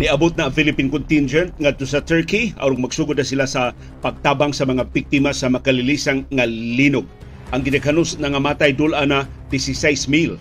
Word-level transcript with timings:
Niabot 0.00 0.32
na 0.32 0.48
ang 0.48 0.54
Philippine 0.56 0.88
contingent 0.88 1.52
ngadto 1.60 1.84
sa 1.84 2.00
Turkey 2.00 2.56
aron 2.56 2.80
magsugod 2.80 3.20
na 3.20 3.26
sila 3.26 3.44
sa 3.44 3.76
pagtabang 4.00 4.48
sa 4.48 4.64
mga 4.64 4.88
biktima 4.88 5.28
sa 5.28 5.52
makalilisang 5.52 6.24
nga 6.32 6.48
linog. 6.48 7.04
Ang 7.52 7.68
ginikanos 7.68 8.16
na 8.16 8.32
nga 8.32 8.40
matay 8.40 8.72
dula 8.72 9.04
na 9.04 9.28
16,000 9.52 10.40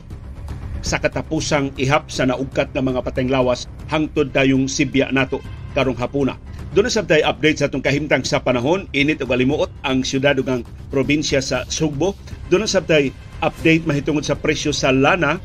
sa 0.80 0.96
katapusang 0.96 1.76
ihap 1.76 2.08
sa 2.08 2.24
naugkat 2.24 2.72
nga 2.72 2.80
mga 2.80 3.04
pateng 3.04 3.28
lawas 3.28 3.68
hangtod 3.92 4.32
dayong 4.32 4.72
Sibya 4.72 5.12
nato 5.12 5.44
karong 5.76 6.00
hapuna. 6.00 6.40
Doon 6.72 6.88
na 6.88 6.96
sabtay 6.96 7.20
update 7.28 7.60
sa 7.60 7.68
atong 7.68 7.84
kahimtang 7.84 8.24
sa 8.24 8.40
panahon, 8.40 8.88
init 8.96 9.20
ug 9.20 9.28
alimuot 9.28 9.76
ang 9.84 10.08
syudad 10.08 10.40
ang 10.40 10.64
probinsya 10.88 11.44
sa 11.44 11.68
Sugbo. 11.68 12.16
Doon 12.48 12.64
na 12.64 12.72
sabtay 12.72 13.12
update 13.44 13.84
mahitungod 13.84 14.24
sa 14.24 14.40
presyo 14.40 14.72
sa 14.72 14.96
lana 14.96 15.36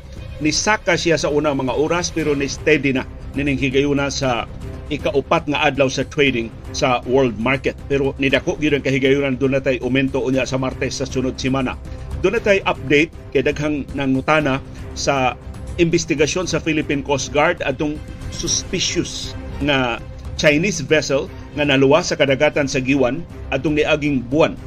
ni 0.43 0.51
saka 0.51 0.99
siya 0.99 1.15
sa 1.15 1.31
unang 1.31 1.59
mga 1.59 1.75
oras 1.75 2.11
pero 2.11 2.35
ni 2.35 2.51
steady 2.51 2.91
na 2.91 3.07
nining 3.35 3.59
higayuna 3.59 4.11
sa 4.11 4.47
ikaupat 4.93 5.49
nga 5.49 5.65
adlaw 5.65 5.89
sa 5.89 6.05
trading 6.05 6.53
sa 6.77 7.01
world 7.09 7.37
market. 7.41 7.75
Pero 7.89 8.13
nidako 8.21 8.59
gyud 8.61 8.77
ang 8.77 8.85
kahigayunan 8.85 9.39
doon 9.41 9.57
natay 9.57 9.81
aumento 9.81 10.21
unya 10.21 10.45
sa 10.45 10.61
Martes 10.61 11.01
sa 11.01 11.09
sunod 11.09 11.39
semana. 11.41 11.79
Doon 12.21 12.37
natay 12.39 12.61
update 12.69 13.11
kay 13.33 13.43
daghang 13.45 13.89
nangutana 13.97 14.61
sa 14.93 15.39
investigasyon 15.81 16.47
sa 16.47 16.63
Philippine 16.63 17.03
Coast 17.03 17.33
Guard 17.35 17.65
atong 17.65 17.99
suspicious 18.31 19.33
nga 19.65 19.99
Chinese 20.35 20.83
vessel 20.83 21.31
nga 21.55 21.65
naluwas 21.67 22.11
sa 22.11 22.19
kadagatan 22.19 22.67
sa 22.67 22.83
Giwan 22.83 23.23
atong 23.55 23.79
niaging 23.79 24.23
buwan 24.27 24.59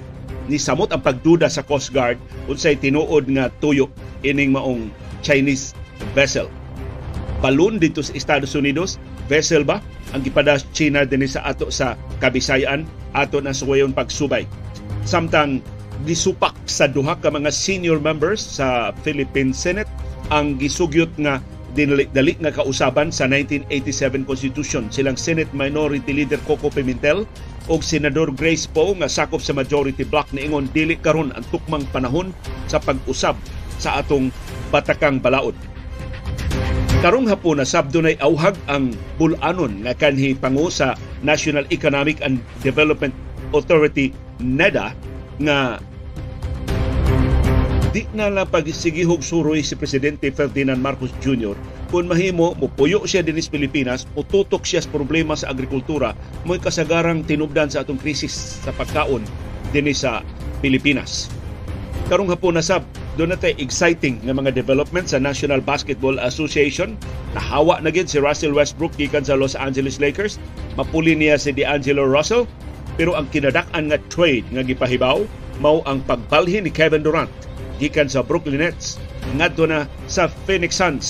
ni 0.48 0.56
samot 0.56 0.92
ang 0.96 1.04
pagduda 1.04 1.52
sa 1.52 1.64
Coast 1.64 1.92
Guard 1.92 2.16
unsay 2.48 2.80
tinuod 2.80 3.28
nga 3.36 3.52
tuyo 3.60 3.92
ining 4.24 4.56
maong 4.56 4.88
Chinese 5.26 5.78
vessel. 6.14 6.50
Balon 7.38 7.78
dito 7.78 8.02
sa 8.02 8.14
Estados 8.18 8.58
Unidos, 8.58 8.98
vessel 9.30 9.62
ba? 9.62 9.78
Ang 10.16 10.26
gipada 10.26 10.58
China 10.74 11.06
din 11.06 11.28
sa 11.28 11.46
ato 11.46 11.70
sa 11.70 11.94
Kabisayan. 12.18 12.88
Ato 13.14 13.42
na 13.42 13.54
suwayon 13.54 13.94
pagsubay. 13.94 14.46
Samtang 15.06 15.62
gisupak 16.06 16.54
sa 16.70 16.86
duha 16.86 17.18
ka 17.18 17.34
mga 17.34 17.50
senior 17.50 17.98
members 17.98 18.42
sa 18.42 18.94
Philippine 19.02 19.50
Senate 19.54 19.90
ang 20.30 20.60
gisugyot 20.62 21.10
nga 21.18 21.42
dinali 21.78 22.34
nga 22.42 22.54
kausaban 22.54 23.14
sa 23.14 23.30
1987 23.30 24.26
Constitution. 24.26 24.90
Silang 24.90 25.18
Senate 25.18 25.50
Minority 25.54 26.10
Leader 26.10 26.42
Coco 26.50 26.74
Pimentel 26.74 27.30
o 27.70 27.78
Senador 27.84 28.34
Grace 28.34 28.66
Poe 28.66 28.98
nga 28.98 29.12
sakop 29.12 29.44
sa 29.44 29.54
majority 29.54 30.08
bloc 30.08 30.26
niingon 30.34 30.72
dili 30.74 30.98
karon 30.98 31.30
ang 31.36 31.46
tukmang 31.54 31.86
panahon 31.94 32.34
sa 32.66 32.82
pag-usab 32.82 33.38
sa 33.78 34.02
atong 34.02 34.34
batakang 34.74 35.22
balaod 35.22 35.56
Karong 36.98 37.30
hapon 37.30 37.62
na 37.62 37.66
sabdo 37.68 38.02
nay 38.02 38.18
auhag 38.18 38.58
ang 38.66 38.90
bulanon 39.22 39.86
nga 39.86 39.94
kanhi 39.94 40.34
pangu 40.34 40.74
sa 40.74 40.98
National 41.22 41.70
Economic 41.70 42.18
and 42.26 42.42
Development 42.66 43.14
Authority 43.54 44.10
NEDA 44.42 44.98
nga 45.46 45.78
di 47.94 48.02
na 48.18 48.34
lang 48.34 48.50
pagsigihog 48.50 49.22
suroy 49.22 49.62
si 49.62 49.78
Presidente 49.78 50.34
Ferdinand 50.34 50.82
Marcos 50.82 51.14
Jr. 51.22 51.54
kung 51.94 52.10
mahimo 52.10 52.58
mupuyo 52.58 53.06
siya 53.06 53.22
dinis 53.22 53.46
Pilipinas 53.46 54.10
o 54.18 54.26
tutok 54.26 54.66
siya 54.66 54.82
sa 54.82 54.90
problema 54.90 55.38
sa 55.38 55.54
agrikultura 55.54 56.18
mo'y 56.50 56.58
kasagarang 56.58 57.26
tinubdan 57.26 57.70
sa 57.70 57.86
atong 57.86 58.02
krisis 58.02 58.58
sa 58.66 58.74
pagkaon 58.74 59.22
dinis 59.70 60.02
sa 60.02 60.26
Pilipinas. 60.66 61.30
Karong 62.10 62.34
hapon 62.34 62.58
na 62.58 62.66
sab 62.66 62.82
doon 63.18 63.34
natin 63.34 63.58
exciting 63.58 64.22
nga 64.22 64.32
mga 64.32 64.54
development 64.54 65.10
sa 65.10 65.18
National 65.18 65.58
Basketball 65.58 66.22
Association. 66.22 66.94
Nahawa 67.34 67.82
na 67.82 67.90
gid 67.90 68.06
si 68.06 68.22
Russell 68.22 68.54
Westbrook 68.54 68.94
gikan 68.94 69.26
sa 69.26 69.34
Los 69.34 69.58
Angeles 69.58 69.98
Lakers. 69.98 70.38
Mapuli 70.78 71.18
niya 71.18 71.42
si 71.42 71.50
D'Angelo 71.50 72.06
Russell. 72.06 72.46
Pero 72.94 73.18
ang 73.18 73.26
kinadak-an 73.34 73.90
nga 73.90 73.98
trade 74.14 74.46
nga 74.54 74.62
gipahibaw 74.62 75.26
mao 75.58 75.82
ang 75.90 76.06
pagbalhin 76.06 76.70
ni 76.70 76.72
Kevin 76.74 77.02
Durant 77.02 77.30
gikan 77.82 78.06
sa 78.06 78.22
Brooklyn 78.22 78.62
Nets 78.62 79.02
ngadto 79.38 79.66
na 79.66 79.90
sa 80.06 80.30
Phoenix 80.46 80.78
Suns. 80.78 81.08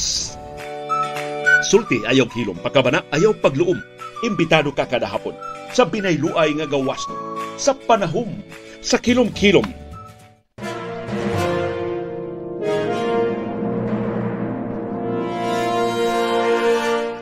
Sulti 1.67 1.99
ayaw 2.07 2.31
hilom, 2.31 2.55
pagkabana 2.63 3.03
ayaw 3.11 3.35
pagluom. 3.43 3.79
Imbitado 4.23 4.71
ka 4.71 4.87
kada 4.87 5.05
hapon 5.05 5.35
sa 5.75 5.83
binayluay 5.83 6.55
nga 6.57 6.67
gawas 6.67 7.03
sa 7.59 7.75
panahom 7.75 8.39
sa 8.79 8.97
kilom-kilom 8.97 9.86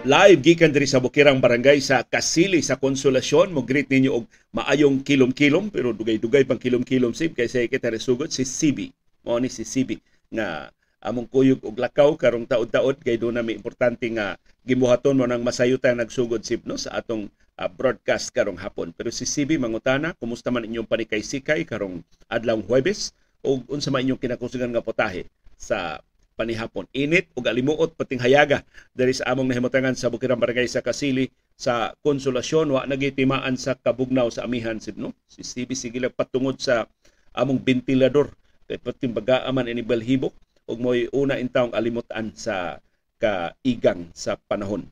live 0.06 0.38
gikan 0.46 0.70
diri 0.70 0.86
sa 0.86 1.02
Bukirang 1.02 1.42
Barangay 1.42 1.82
sa 1.82 2.06
Kasili 2.06 2.62
sa 2.62 2.78
Konsolasyon. 2.78 3.50
Mo 3.50 3.66
greet 3.66 3.90
ninyo 3.90 4.22
og 4.22 4.30
maayong 4.54 5.02
kilom-kilom 5.02 5.74
pero 5.74 5.98
dugay-dugay 5.98 6.46
pang 6.46 6.62
kilom-kilom 6.62 7.10
sib. 7.18 7.34
Kay 7.34 7.50
Secretary 7.50 7.98
Sugot 7.98 8.30
si 8.30 8.46
CB 8.46 8.94
mo 9.26 9.42
ni 9.42 9.50
si 9.50 9.66
CB 9.66 9.98
nga 10.30 10.70
among 11.02 11.26
kuyog 11.26 11.66
og 11.66 11.74
lakaw 11.82 12.14
karong 12.22 12.46
taud-taud 12.46 13.02
kay 13.02 13.18
do 13.18 13.34
na 13.34 13.42
may 13.42 13.58
importante 13.58 14.06
nga 14.14 14.38
gibuhaton 14.62 15.18
mo 15.18 15.26
nang 15.26 15.42
masayutan 15.42 15.98
nagsugod 15.98 16.46
sib 16.46 16.70
no 16.70 16.78
sa 16.78 17.02
atong 17.02 17.26
uh, 17.58 17.66
broadcast 17.66 18.30
karong 18.30 18.62
hapon. 18.62 18.94
Pero 18.94 19.10
si 19.10 19.26
CB 19.26 19.58
mangutana 19.58 20.14
kumusta 20.22 20.54
man 20.54 20.70
inyong 20.70 20.86
panikay-sikay 20.86 21.66
karong 21.66 22.06
adlaw 22.30 22.62
Huwebes? 22.62 23.10
Ug 23.42 23.66
unsa 23.74 23.90
man 23.90 24.06
inyong 24.06 24.22
kinakusugan 24.22 24.70
nga 24.70 24.86
potahe 24.86 25.26
sa 25.58 25.98
panihapon. 26.36 26.86
Init 26.92 27.32
ug 27.34 27.48
alimuot 27.48 27.96
pating 27.96 28.20
hayaga 28.20 28.62
diri 28.92 29.16
sa 29.16 29.32
among 29.32 29.48
nahimutangan 29.48 29.96
sa 29.96 30.12
Bukirang 30.12 30.38
Barangay 30.38 30.68
sa 30.68 30.84
Kasili 30.84 31.32
sa 31.56 31.96
Konsolasyon 32.04 32.68
wa 32.76 32.84
nagitimaan 32.84 33.56
sa 33.56 33.80
kabugnaw 33.80 34.28
sa 34.28 34.44
amihan 34.44 34.76
sid 34.78 35.00
no. 35.00 35.16
Si 35.26 35.42
CB 35.42 35.72
sige 35.74 35.98
patungod 36.12 36.60
sa 36.60 36.86
among 37.32 37.64
ventilador 37.64 38.36
kay 38.68 38.78
pating 38.78 39.16
bagaaman 39.16 39.72
ini 39.72 39.82
balhibok 39.82 40.36
ug 40.68 40.78
mo'y 40.82 41.08
una 41.16 41.40
intawong 41.40 41.72
alimutan 41.72 42.36
sa 42.36 42.84
kaigang 43.18 44.12
sa 44.12 44.36
panahon. 44.36 44.86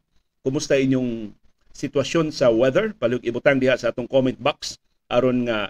Kumusta 0.43 0.79
inyong 0.79 1.35
sitwasyon 1.75 2.31
sa 2.31 2.53
weather? 2.53 2.95
Palihog 2.95 3.25
ibutang 3.25 3.59
diha 3.59 3.75
sa 3.75 3.91
atong 3.91 4.07
comment 4.07 4.35
box 4.39 4.79
aron 5.11 5.49
nga 5.49 5.67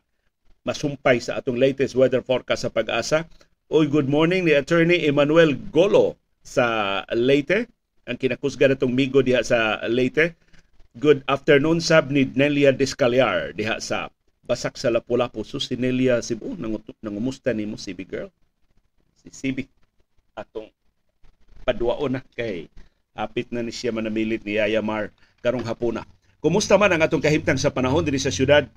masumpay 0.64 1.20
sa 1.20 1.40
atong 1.40 1.60
latest 1.60 1.96
weather 1.96 2.24
forecast 2.24 2.68
sa 2.68 2.72
pag-asa 2.72 3.28
Oy, 3.74 3.90
good 3.90 4.06
morning 4.06 4.46
ni 4.46 4.54
Attorney 4.54 5.02
Emmanuel 5.10 5.58
Golo 5.58 6.14
sa 6.46 7.02
Leyte. 7.10 7.66
Ang 8.06 8.22
kinakusga 8.22 8.70
na 8.70 8.78
itong 8.78 8.94
migo 8.94 9.26
diha 9.26 9.42
sa 9.42 9.82
Leyte. 9.90 10.38
Good 10.94 11.26
afternoon 11.26 11.82
sab 11.82 12.14
ni 12.14 12.30
Nelia 12.38 12.70
Descaliar 12.70 13.50
diha 13.58 13.82
sa 13.82 14.14
Basak 14.46 14.78
sa 14.78 14.94
Lapu-Lapu. 14.94 15.42
So 15.42 15.58
si 15.58 15.74
Nelia 15.74 16.22
Cebu, 16.22 16.54
nangumusta 17.02 17.50
ni 17.50 17.66
mo, 17.66 17.74
CB 17.74 18.00
girl? 18.06 18.30
Si 19.26 19.34
CB. 19.34 19.66
Atong 20.38 20.70
paduao 21.66 22.06
na 22.14 22.22
kay 22.38 22.70
hapit 23.18 23.50
na 23.50 23.66
ni 23.66 23.74
siya 23.74 23.90
manamilit 23.90 24.46
ni 24.46 24.62
Yaya 24.62 24.86
Mar 24.86 25.10
karong 25.42 25.66
hapuna. 25.66 26.06
Kumusta 26.46 26.78
man 26.78 26.94
ang 26.94 27.02
atong 27.02 27.26
kahimtang 27.26 27.58
sa 27.58 27.74
panahon 27.74 28.06
dinhi 28.06 28.22
sa 28.22 28.30
syudad? 28.30 28.70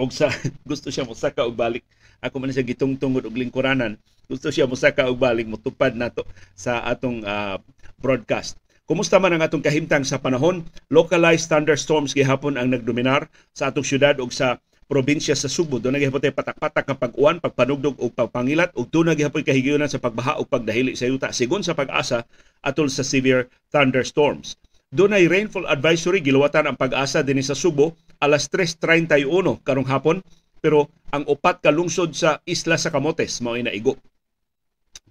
Og 0.00 0.10
sa 0.10 0.30
gusto 0.70 0.90
siya 0.90 1.06
mosaka 1.06 1.46
og 1.46 1.54
balik 1.54 1.84
ako 2.24 2.40
man 2.40 2.50
siya 2.50 2.64
gitungtungod 2.64 3.28
og 3.28 3.36
lingkuranan 3.36 4.00
gusto 4.24 4.48
siya 4.48 4.64
mosaka 4.64 5.04
og 5.06 5.20
balik 5.20 5.44
motupad 5.44 5.92
nato 5.92 6.24
sa 6.56 6.80
atong 6.88 7.20
uh, 7.20 7.60
broadcast 8.00 8.56
Kumusta 8.84 9.16
man 9.16 9.32
ang 9.32 9.40
atong 9.40 9.64
kahimtang 9.64 10.04
sa 10.04 10.20
panahon? 10.20 10.60
Localized 10.92 11.48
thunderstorms 11.48 12.12
gihapon 12.12 12.60
ang 12.60 12.68
nagdominar 12.68 13.32
sa 13.56 13.72
atong 13.72 13.80
syudad 13.80 14.12
ug 14.20 14.28
sa 14.28 14.60
probinsya 14.84 15.32
sa 15.32 15.48
Subo. 15.48 15.80
Doon 15.80 15.96
nagihapon 15.96 16.20
tayo 16.20 16.36
patak-patak 16.36 16.84
nga 16.92 16.92
pag-uwan, 16.92 17.40
pagpanugdog 17.40 17.96
o 17.96 18.12
pagpangilat 18.12 18.76
ug 18.76 18.84
doon 18.92 19.16
nagihapon 19.16 19.40
kahigayunan 19.40 19.88
sa 19.88 19.96
pagbaha 19.96 20.36
o 20.36 20.44
pagdahili 20.44 20.92
sa 21.00 21.08
yuta 21.08 21.32
sigon 21.32 21.64
sa 21.64 21.72
pag-asa 21.72 22.28
atol 22.60 22.92
sa 22.92 23.00
severe 23.00 23.48
thunderstorms. 23.72 24.60
Doon 24.92 25.16
ay 25.16 25.32
rainfall 25.32 25.64
advisory 25.64 26.20
giluwatan 26.20 26.68
ang 26.68 26.76
pag-asa 26.76 27.24
dinhi 27.24 27.40
sa 27.40 27.56
Subo 27.56 27.96
alas 28.24 28.48
3:31 28.48 29.60
karong 29.60 29.88
hapon 29.88 30.24
pero 30.64 30.88
ang 31.12 31.28
upat 31.28 31.60
ka 31.60 31.68
lungsod 31.68 32.16
sa 32.16 32.40
isla 32.48 32.80
sa 32.80 32.88
Camotes 32.88 33.44
mao 33.44 33.52
naigo. 33.52 34.00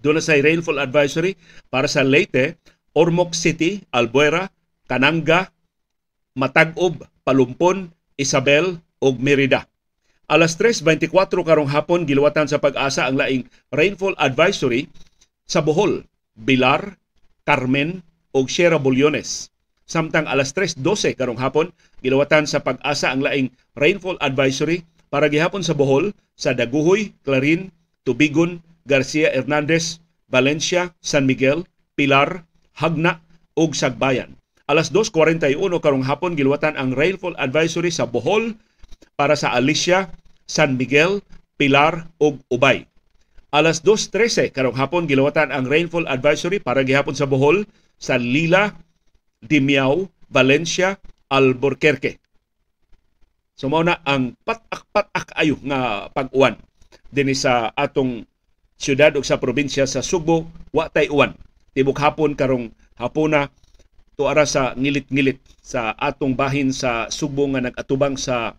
Doon 0.02 0.18
sa 0.18 0.34
rainfall 0.34 0.82
advisory 0.82 1.38
para 1.70 1.86
sa 1.86 2.02
Leyte, 2.02 2.58
Ormoc 2.92 3.38
City, 3.38 3.86
Albuera, 3.94 4.50
Kananga, 4.90 5.54
Matagob, 6.34 7.06
Palumpon, 7.22 7.94
Isabel 8.18 8.82
ug 8.98 9.22
Merida. 9.22 9.70
Alas 10.26 10.58
3.24 10.58 11.08
karong 11.46 11.70
hapon 11.70 12.02
giluwatan 12.04 12.50
sa 12.50 12.58
pag-asa 12.58 13.06
ang 13.06 13.16
laing 13.16 13.46
rainfall 13.70 14.18
advisory 14.18 14.90
sa 15.46 15.62
Bohol, 15.62 16.02
Bilar, 16.34 16.98
Carmen 17.46 18.02
ug 18.34 18.50
Sierra 18.50 18.82
Bulyones. 18.82 19.53
Samtang 19.84 20.24
alas 20.24 20.56
3.12 20.56 21.12
karong 21.14 21.40
hapon 21.40 21.70
giluwatan 22.00 22.48
sa 22.48 22.64
pag-asa 22.64 23.12
ang 23.12 23.20
laing 23.20 23.52
rainfall 23.76 24.16
advisory 24.24 24.88
para 25.12 25.28
gihapon 25.28 25.60
sa 25.60 25.76
Bohol, 25.76 26.16
sa 26.34 26.56
Daguhoy, 26.56 27.14
Clarin, 27.22 27.70
Tubigon, 28.02 28.64
Garcia 28.88 29.30
Hernandez, 29.30 30.00
Valencia, 30.26 30.96
San 31.04 31.28
Miguel, 31.28 31.68
Pilar, 31.94 32.48
Hagna 32.74 33.22
ug 33.54 33.76
Sagbayan. 33.76 34.34
Alas 34.64 34.90
2.41 34.90 35.60
karong 35.78 36.08
hapon 36.08 36.34
giluwatan 36.34 36.74
ang 36.80 36.96
rainfall 36.96 37.36
advisory 37.36 37.92
sa 37.92 38.08
Bohol 38.08 38.56
para 39.14 39.36
sa 39.36 39.52
Alicia, 39.52 40.10
San 40.48 40.80
Miguel, 40.80 41.20
Pilar 41.60 42.10
ug 42.18 42.40
Ubay. 42.48 42.88
Alas 43.54 43.84
2.13 43.86 44.50
karong 44.50 44.74
hapon 44.74 45.06
giluwatan 45.06 45.54
ang 45.54 45.68
rainfall 45.68 46.08
advisory 46.10 46.58
para 46.58 46.82
gihapon 46.82 47.14
sa 47.14 47.28
Bohol, 47.28 47.68
sa 48.00 48.18
Lila, 48.18 48.74
Dimiao, 49.44 50.08
Valencia, 50.32 50.96
Albuquerque. 51.28 52.18
So 53.54 53.70
mao 53.70 53.86
na 53.86 54.02
ang 54.02 54.34
patak-patak 54.42 55.36
ayo 55.38 55.60
nga 55.62 56.10
pag-uwan 56.10 56.58
dinhi 57.14 57.38
sa 57.38 57.70
atong 57.78 58.26
syudad 58.74 59.14
ug 59.14 59.22
sa 59.22 59.38
probinsya 59.38 59.86
sa 59.86 60.02
Subo, 60.02 60.50
wa 60.74 60.90
tay 60.90 61.06
uwan. 61.06 61.38
Tibok 61.70 62.02
hapon 62.02 62.34
karong 62.34 62.74
hapuna 62.98 63.50
tuara 64.18 64.46
sa 64.46 64.74
ngilit-ngilit 64.74 65.38
sa 65.62 65.94
atong 65.94 66.34
bahin 66.34 66.74
sa 66.74 67.06
Subo 67.14 67.46
nga 67.54 67.62
nagatubang 67.62 68.18
sa 68.18 68.58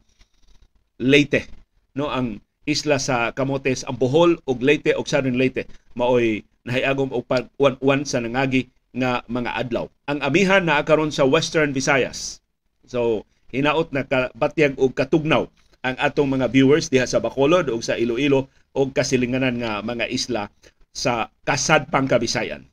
Leyte. 0.95 1.51
No 1.95 2.07
ang 2.07 2.39
isla 2.63 2.99
sa 2.99 3.35
Camotes 3.35 3.83
ang 3.83 3.99
Bohol 3.99 4.39
ug 4.47 4.63
Leyte 4.63 4.95
ug 4.95 5.07
Southern 5.07 5.35
Leyte 5.35 5.67
maoy 5.95 6.47
nahiagom 6.65 7.11
og 7.11 7.27
pag-uwan 7.27 8.07
sa 8.07 8.23
nangagi 8.23 8.71
nga 8.95 9.21
mga 9.27 9.51
adlaw. 9.59 9.85
Ang 10.07 10.23
amihan 10.23 10.63
na 10.63 10.79
karon 10.87 11.11
sa 11.11 11.27
Western 11.27 11.75
Visayas. 11.75 12.39
So 12.87 13.27
hinaot 13.51 13.91
na 13.91 14.07
kabatyag 14.07 14.79
og 14.79 14.95
katugnaw 14.95 15.51
ang 15.85 15.95
atong 16.01 16.31
mga 16.31 16.49
viewers 16.49 16.89
diha 16.89 17.05
sa 17.05 17.21
Bacolod 17.21 17.69
ug 17.69 17.83
sa 17.83 17.99
Iloilo 17.99 18.49
ug 18.73 18.89
kasilinganan 18.89 19.61
nga 19.61 19.85
mga 19.85 20.09
isla 20.09 20.49
sa 20.89 21.29
Kasad 21.45 21.91
Pangkabisayan. 21.93 22.65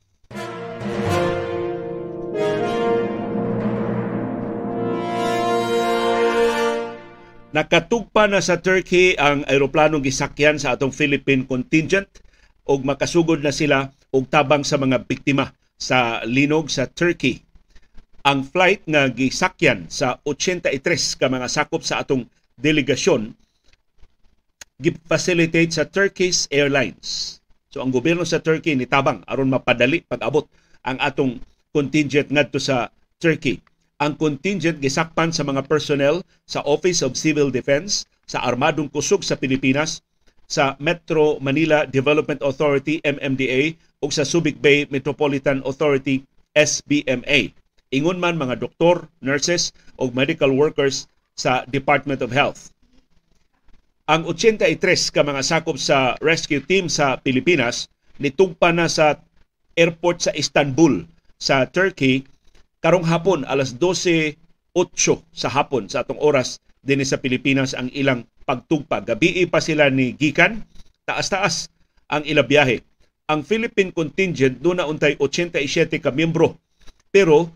Nakatugpa 7.53 8.25
na 8.25 8.41
sa 8.41 8.57
Turkey 8.57 9.13
ang 9.13 9.45
aeroplanong 9.45 10.01
gisakyan 10.01 10.57
sa 10.57 10.73
atong 10.73 10.89
Philippine 10.89 11.45
contingent 11.45 12.09
ug 12.65 12.81
makasugod 12.81 13.45
na 13.45 13.53
sila 13.53 13.93
og 14.09 14.25
tabang 14.25 14.65
sa 14.65 14.81
mga 14.81 15.05
biktima 15.05 15.53
sa 15.83 16.23
linog 16.23 16.71
sa 16.71 16.87
Turkey 16.87 17.43
ang 18.23 18.47
flight 18.47 18.87
nga 18.87 19.11
gisakyan 19.11 19.91
sa 19.91 20.15
83 20.23 20.79
ka 21.19 21.27
mga 21.27 21.51
sakop 21.51 21.83
sa 21.83 21.99
atong 21.99 22.23
delegasyon 22.55 23.35
gi-facilitate 24.79 25.71
sa 25.75 25.83
Turkish 25.87 26.47
Airlines. 26.47 27.39
So 27.67 27.83
ang 27.83 27.91
gobyerno 27.91 28.23
sa 28.23 28.39
Turkey 28.39 28.79
nitabang 28.79 29.27
aron 29.27 29.51
mapadali 29.51 30.03
pag-abot 30.07 30.47
ang 30.87 30.97
atong 31.03 31.43
contingent 31.75 32.31
ngadto 32.31 32.63
sa 32.63 32.87
Turkey. 33.19 33.59
Ang 33.99 34.15
contingent 34.19 34.79
gisakpan 34.79 35.31
sa 35.31 35.43
mga 35.47 35.67
personnel 35.67 36.23
sa 36.47 36.63
Office 36.63 37.03
of 37.03 37.19
Civil 37.19 37.51
Defense 37.51 38.07
sa 38.23 38.43
Armadong 38.43 38.91
Kusog 38.91 39.23
sa 39.23 39.35
Pilipinas, 39.39 40.03
sa 40.47 40.77
Metro 40.77 41.39
Manila 41.39 41.87
Development 41.87 42.41
Authority 42.43 42.99
MMDA 43.03 43.75
ug 44.03 44.09
sa 44.11 44.27
Subic 44.27 44.59
Bay 44.59 44.85
Metropolitan 44.91 45.63
Authority 45.63 46.23
SBMA 46.53 47.53
ingon 47.93 48.17
man 48.17 48.35
mga 48.35 48.57
doktor, 48.57 49.05
nurses 49.21 49.69
o 50.01 50.09
medical 50.09 50.49
workers 50.49 51.05
sa 51.37 51.61
Department 51.69 52.25
of 52.25 52.33
Health. 52.33 52.73
Ang 54.09 54.27
83 54.27 55.13
ka 55.13 55.21
mga 55.23 55.45
sakop 55.45 55.77
sa 55.79 56.17
rescue 56.19 56.59
team 56.59 56.89
sa 56.89 57.21
Pilipinas 57.21 57.87
nitugpa 58.19 58.73
na 58.73 58.89
sa 58.89 59.21
airport 59.79 60.27
sa 60.27 60.35
Istanbul 60.35 61.07
sa 61.39 61.63
Turkey 61.69 62.27
karong 62.83 63.07
hapon 63.07 63.47
alas 63.47 63.71
12:08 63.79 64.35
sa 65.31 65.47
hapon 65.47 65.87
sa 65.87 66.03
atong 66.03 66.19
oras 66.19 66.59
dinhi 66.83 67.07
sa 67.07 67.17
Pilipinas 67.17 67.71
ang 67.73 67.87
ilang 67.95 68.27
pagtugpa. 68.43 69.01
Gabi 69.01 69.47
pa 69.47 69.63
sila 69.63 69.87
ni 69.87 70.13
gikan 70.13 70.61
taas-taas 71.07 71.71
ang 72.11 72.27
ila 72.27 72.43
biyahe. 72.43 72.83
Ang 73.31 73.47
Philippine 73.47 73.95
contingent 73.95 74.59
doon 74.59 74.83
na 74.83 74.87
untay 74.87 75.15
87 75.15 76.03
ka 76.03 76.11
miyembro 76.11 76.59
pero 77.09 77.47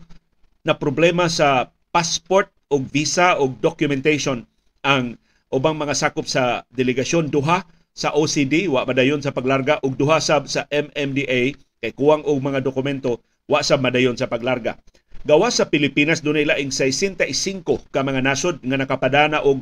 na 0.64 0.72
problema 0.74 1.28
sa 1.28 1.68
passport 1.92 2.48
o 2.72 2.80
visa 2.80 3.36
o 3.36 3.52
documentation 3.52 4.44
ang 4.84 5.16
ubang 5.52 5.76
mga 5.76 5.96
sakop 5.96 6.28
sa 6.28 6.64
delegasyon 6.72 7.28
duha 7.32 7.64
sa 7.92 8.14
OCD 8.14 8.68
wa 8.68 8.84
madayon 8.84 9.18
sa 9.18 9.32
paglarga 9.32 9.80
ug 9.82 9.96
duha 9.96 10.20
sab 10.22 10.46
sa 10.46 10.68
MMDA 10.70 11.56
kay 11.82 11.92
kuwang 11.96 12.22
og 12.22 12.38
mga 12.38 12.62
dokumento 12.62 13.18
wa 13.48 13.64
sa 13.64 13.80
madayon 13.80 14.14
sa 14.14 14.28
paglarga. 14.28 14.76
Gawa 15.28 15.52
sa 15.52 15.68
Pilipinas 15.68 16.24
dunay 16.24 16.48
laing 16.48 16.72
65 16.72 17.60
ka 17.92 18.00
mga 18.00 18.24
nasod 18.24 18.64
nga 18.64 18.80
nakapadana 18.80 19.44
og 19.44 19.60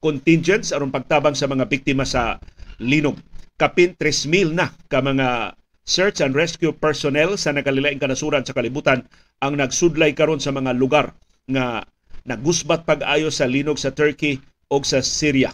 contingents 0.00 0.72
aron 0.72 0.88
pagtabang 0.88 1.36
sa 1.36 1.44
mga 1.44 1.68
biktima 1.68 2.08
sa 2.08 2.40
linog. 2.80 3.20
Kapin 3.60 3.92
3,000 3.92 4.56
na 4.56 4.72
ka 4.88 5.04
mga 5.04 5.52
search 5.84 6.24
and 6.24 6.32
rescue 6.32 6.72
personnel 6.72 7.36
sa 7.36 7.52
nakalilaing 7.52 8.00
kanasuran 8.00 8.40
sa 8.40 8.56
kalibutan 8.56 9.04
ang 9.44 9.60
nagsudlay 9.60 10.16
karon 10.16 10.40
sa 10.40 10.48
mga 10.48 10.72
lugar 10.80 11.12
nga 11.44 11.84
nagusbat 12.24 12.88
pag-ayo 12.88 13.28
sa 13.28 13.44
linog 13.44 13.76
sa 13.76 13.92
Turkey 13.92 14.40
o 14.72 14.80
sa 14.80 15.04
Syria. 15.04 15.52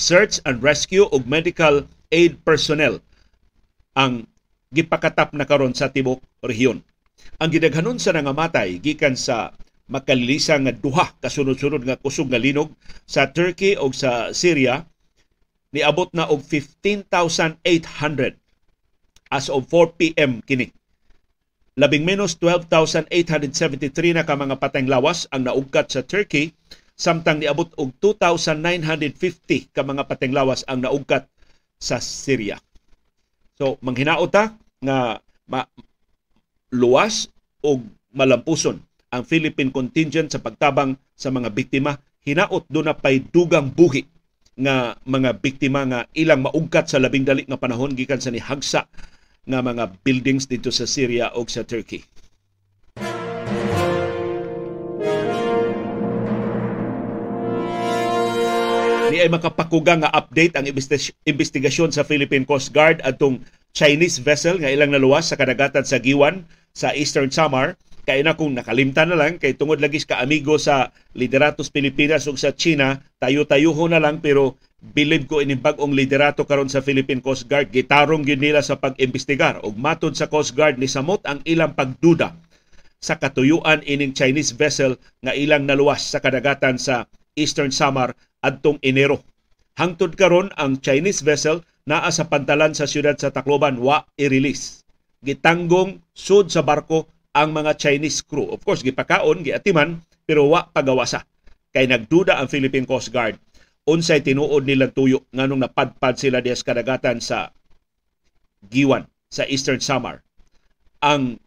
Search 0.00 0.40
and 0.48 0.64
rescue 0.64 1.04
ug 1.04 1.28
medical 1.28 1.84
aid 2.08 2.40
personnel 2.48 3.04
ang 3.92 4.24
gipakatap 4.72 5.36
na 5.36 5.44
karon 5.44 5.76
sa 5.76 5.92
tibok 5.92 6.24
rehiyon. 6.40 6.80
Ang 7.40 7.50
gidaghanon 7.52 7.96
sa 7.96 8.12
nangamatay 8.12 8.82
gikan 8.82 9.16
sa 9.16 9.56
makalilisa 9.88 10.56
nga 10.60 10.72
duha 10.72 11.12
kasunod-sunod 11.20 11.84
nga 11.84 12.00
kusog 12.00 12.32
nga 12.32 12.40
linog 12.40 12.72
sa 13.04 13.28
Turkey 13.28 13.76
o 13.76 13.92
sa 13.92 14.32
Syria 14.32 14.88
niabot 15.72 16.08
na 16.12 16.28
og 16.28 16.44
15,800 16.44 18.36
as 19.32 19.48
of 19.48 19.64
4 19.68 19.96
p.m. 19.96 20.44
kini. 20.44 20.68
Labing 21.80 22.04
menos 22.04 22.36
12,873 22.36 24.12
na 24.12 24.28
ka 24.28 24.36
mga 24.36 24.60
patayng 24.60 24.92
lawas 24.92 25.24
ang 25.32 25.48
naugkat 25.48 25.88
sa 25.88 26.04
Turkey 26.04 26.52
samtang 26.92 27.40
niabot 27.40 27.72
og 27.80 27.96
2,950 27.96 29.72
ka 29.72 29.80
mga 29.80 30.04
patayng 30.04 30.36
lawas 30.36 30.68
ang 30.68 30.84
naugkat 30.84 31.24
sa 31.80 31.96
Syria. 31.96 32.60
So 33.56 33.80
manghinaot 33.80 34.28
ta 34.28 34.52
nga 34.84 35.24
ma, 35.48 35.64
luwas 36.72 37.28
o 37.60 37.78
malampuson 38.16 38.80
ang 39.12 39.22
Philippine 39.28 39.68
contingent 39.68 40.32
sa 40.32 40.40
pagtabang 40.40 40.96
sa 41.12 41.28
mga 41.28 41.52
biktima 41.52 42.00
hinaot 42.24 42.64
do 42.72 42.80
na 42.80 42.96
pay 42.96 43.20
dugang 43.20 43.68
buhi 43.68 44.08
nga 44.56 44.96
mga 45.04 45.40
biktima 45.40 45.84
nga 45.84 46.00
ilang 46.16 46.48
maugkat 46.48 46.88
sa 46.88 47.00
labing 47.00 47.28
dali 47.28 47.44
nga 47.44 47.60
panahon 47.60 47.92
gikan 47.92 48.20
sa 48.20 48.32
nihagsa 48.32 48.88
nga 49.42 49.58
mga 49.60 50.00
buildings 50.00 50.48
dito 50.48 50.72
sa 50.72 50.88
Syria 50.88 51.34
o 51.36 51.44
sa 51.44 51.66
Turkey. 51.66 52.04
Ni 59.12 59.20
ay 59.20 59.28
makapakuga 59.28 59.98
nga 59.98 60.14
update 60.14 60.56
ang 60.56 60.64
investigasyon 61.28 61.92
sa 61.92 62.06
Philippine 62.06 62.48
Coast 62.48 62.72
Guard 62.72 63.04
atong 63.04 63.44
Chinese 63.72 64.20
vessel 64.20 64.60
nga 64.62 64.72
ilang 64.72 64.92
naluwas 64.92 65.28
sa 65.28 65.36
kadagatan 65.36 65.84
sa 65.84 66.00
Giwan 66.00 66.48
sa 66.72 66.96
Eastern 66.96 67.32
Samar 67.32 67.76
kay 68.02 68.26
na 68.26 68.34
kung 68.34 68.56
nakalimtan 68.56 69.14
na 69.14 69.16
lang 69.16 69.38
kay 69.38 69.54
tungod 69.54 69.78
lagi 69.78 70.02
ka 70.02 70.18
amigo 70.18 70.58
sa 70.58 70.90
lideratos 71.14 71.70
Pilipinas 71.70 72.26
ug 72.26 72.34
sa 72.34 72.50
China 72.50 72.98
tayo-tayuho 73.22 73.86
na 73.86 74.02
lang 74.02 74.18
pero 74.18 74.58
Believe 74.82 75.30
ko 75.30 75.38
ining 75.38 75.62
bag-ong 75.62 75.94
liderato 75.94 76.42
karon 76.42 76.66
sa 76.66 76.82
Philippine 76.82 77.22
Coast 77.22 77.46
Guard 77.46 77.70
gitarong 77.70 78.26
gyud 78.26 78.42
nila 78.42 78.66
sa 78.66 78.74
pag-imbestigar 78.74 79.62
ug 79.62 79.78
matod 79.78 80.18
sa 80.18 80.26
Coast 80.26 80.58
Guard 80.58 80.74
ni 80.74 80.90
samot 80.90 81.22
ang 81.22 81.38
ilang 81.46 81.78
pagduda 81.78 82.34
sa 82.98 83.14
katuyuan 83.14 83.78
ining 83.86 84.10
Chinese 84.10 84.50
vessel 84.58 84.98
nga 85.22 85.38
ilang 85.38 85.70
naluwas 85.70 86.02
sa 86.02 86.18
kadagatan 86.18 86.82
sa 86.82 87.06
Eastern 87.38 87.70
Samar 87.70 88.18
adtong 88.42 88.82
Enero. 88.82 89.22
Hangtod 89.78 90.18
karon 90.18 90.50
ang 90.58 90.82
Chinese 90.82 91.22
vessel 91.22 91.62
naa 91.86 92.10
sa 92.10 92.26
pantalan 92.26 92.74
sa 92.74 92.90
siyudad 92.90 93.14
sa 93.14 93.30
Tacloban 93.30 93.78
wa 93.78 94.02
i-release. 94.18 94.81
Gitanggong 95.22 96.02
sud 96.10 96.50
sa 96.50 96.66
barko 96.66 97.06
ang 97.32 97.54
mga 97.54 97.78
Chinese 97.78 98.20
crew. 98.26 98.50
Of 98.50 98.66
course, 98.66 98.82
gipakaon, 98.82 99.46
giatiman, 99.46 100.02
pero 100.26 100.50
wa 100.50 100.66
pagawasa. 100.68 101.24
Kay 101.72 101.88
nagduda 101.88 102.36
ang 102.36 102.50
Philippine 102.50 102.84
Coast 102.84 103.08
Guard 103.14 103.40
unsay 103.82 104.22
tinuod 104.22 104.62
nilang 104.62 104.94
tuyo 104.94 105.26
nganong 105.34 105.66
napadpad 105.66 106.14
sila 106.14 106.38
diya 106.38 106.54
sa 106.54 106.66
kadagatan 106.70 107.18
sa 107.18 107.50
Giwan 108.62 109.10
sa 109.26 109.42
Eastern 109.50 109.82
Samar. 109.82 110.22
Ang 111.02 111.42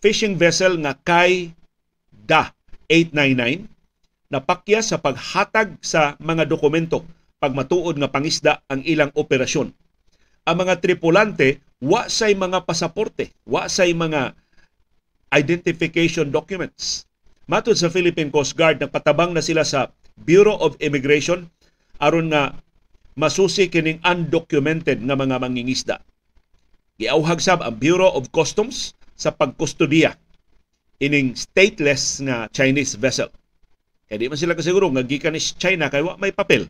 fishing 0.00 0.40
vessel 0.40 0.80
nga 0.80 0.96
kay 0.96 1.52
Da 2.12 2.52
899 2.88 3.68
napakya 4.32 4.80
sa 4.80 5.00
paghatag 5.00 5.76
sa 5.84 6.16
mga 6.20 6.48
dokumento 6.48 7.04
pagmatuod 7.40 8.00
nga 8.00 8.12
pangisda 8.12 8.64
ang 8.68 8.84
ilang 8.84 9.12
operasyon. 9.12 9.72
Ang 10.48 10.64
mga 10.64 10.80
tripulante 10.80 11.60
wa 11.84 12.08
say 12.08 12.32
mga 12.32 12.64
pasaporte, 12.64 13.36
wa 13.44 13.68
say 13.68 13.92
mga 13.92 14.32
identification 15.28 16.32
documents. 16.32 17.04
Matod 17.44 17.76
sa 17.76 17.92
Philippine 17.92 18.32
Coast 18.32 18.56
Guard, 18.56 18.80
nagpatabang 18.80 19.36
na 19.36 19.44
sila 19.44 19.60
sa 19.60 19.92
Bureau 20.16 20.56
of 20.56 20.80
Immigration 20.80 21.52
aron 22.00 22.32
nga 22.32 22.56
masusi 23.12 23.68
kining 23.68 24.00
undocumented 24.00 25.04
nga 25.04 25.16
mga 25.20 25.36
mangingisda. 25.36 26.00
Giauhag 26.96 27.44
sab 27.44 27.60
ang 27.60 27.76
Bureau 27.76 28.08
of 28.16 28.32
Customs 28.32 28.96
sa 29.18 29.36
pagkustudiya 29.36 30.16
ining 30.98 31.36
stateless 31.36 32.18
nga 32.24 32.50
Chinese 32.50 32.98
vessel. 32.98 33.30
Kaya 34.08 34.18
di 34.18 34.26
man 34.26 34.40
sila 34.40 34.56
kasiguro 34.56 34.88
nga 34.90 35.04
gikan 35.04 35.36
ni 35.36 35.42
China 35.42 35.92
kay 35.92 36.02
wa 36.02 36.16
may 36.16 36.32
papel. 36.32 36.66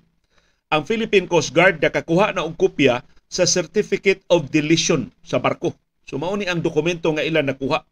Ang 0.68 0.84
Philippine 0.84 1.30
Coast 1.30 1.54
Guard 1.54 1.80
nakakuha 1.80 2.36
na 2.36 2.44
og 2.44 2.58
kopya 2.58 3.00
sa 3.28 3.44
Certificate 3.44 4.24
of 4.32 4.48
Deletion 4.48 5.12
sa 5.20 5.36
barko. 5.38 5.76
So 6.08 6.16
mao 6.16 6.32
ni 6.34 6.48
ang 6.48 6.64
dokumento 6.64 7.12
nga 7.12 7.24
ilan 7.24 7.44
nakuha. 7.44 7.84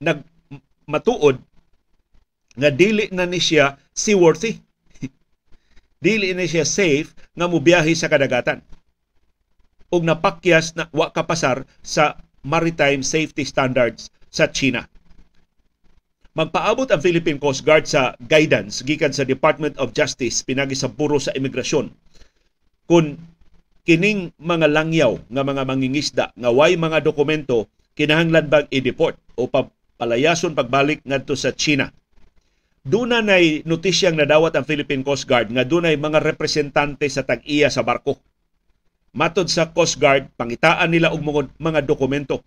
Nag 0.00 0.24
matuod 0.88 1.38
nga 2.56 2.68
dili 2.72 3.08
na 3.12 3.28
ni 3.28 3.38
siya 3.38 3.76
seaworthy 3.92 4.58
dili 6.04 6.32
ni 6.32 6.48
siya 6.48 6.66
safe 6.66 7.12
nga 7.32 7.46
mubiyahe 7.48 7.92
sa 7.96 8.10
kadagatan 8.10 8.60
ug 9.92 10.02
napakyas 10.02 10.72
na 10.72 10.88
wa 10.90 11.12
kapasar 11.12 11.68
sa 11.84 12.16
maritime 12.42 13.04
safety 13.04 13.44
standards 13.44 14.08
sa 14.32 14.48
China. 14.48 14.88
Magpaabot 16.32 16.88
ang 16.88 17.04
Philippine 17.04 17.36
Coast 17.36 17.60
Guard 17.60 17.84
sa 17.84 18.16
guidance 18.24 18.80
gikan 18.80 19.12
sa 19.12 19.28
Department 19.28 19.76
of 19.76 19.92
Justice 19.92 20.40
pinagi 20.40 20.72
sa 20.72 20.88
Buro 20.88 21.20
sa 21.20 21.36
Imigrasyon 21.36 21.92
kung 22.88 23.20
kining 23.82 24.30
mga 24.38 24.66
langyaw 24.70 25.18
nga 25.26 25.42
mga 25.42 25.62
mangingisda 25.66 26.24
nga 26.34 26.50
way 26.54 26.78
mga 26.78 27.02
dokumento 27.02 27.66
kinahanglan 27.98 28.46
bang 28.46 28.66
i-deport 28.70 29.18
o 29.34 29.50
palayason 29.98 30.54
pagbalik 30.54 31.02
ngadto 31.02 31.34
sa 31.34 31.50
China 31.50 31.90
Duna 32.82 33.22
nay 33.22 33.62
notisyang 33.62 34.18
nadawat 34.18 34.58
ang 34.58 34.66
Philippine 34.66 35.06
Coast 35.06 35.30
Guard 35.30 35.54
nga 35.54 35.62
dunay 35.62 35.94
mga 35.94 36.18
representante 36.18 37.06
sa 37.06 37.22
tag-iya 37.22 37.70
sa 37.70 37.86
barko. 37.86 38.18
Matod 39.14 39.46
sa 39.46 39.70
Coast 39.70 40.02
Guard, 40.02 40.34
pangitaan 40.34 40.90
nila 40.90 41.14
og 41.14 41.22
mga 41.62 41.80
dokumento. 41.86 42.42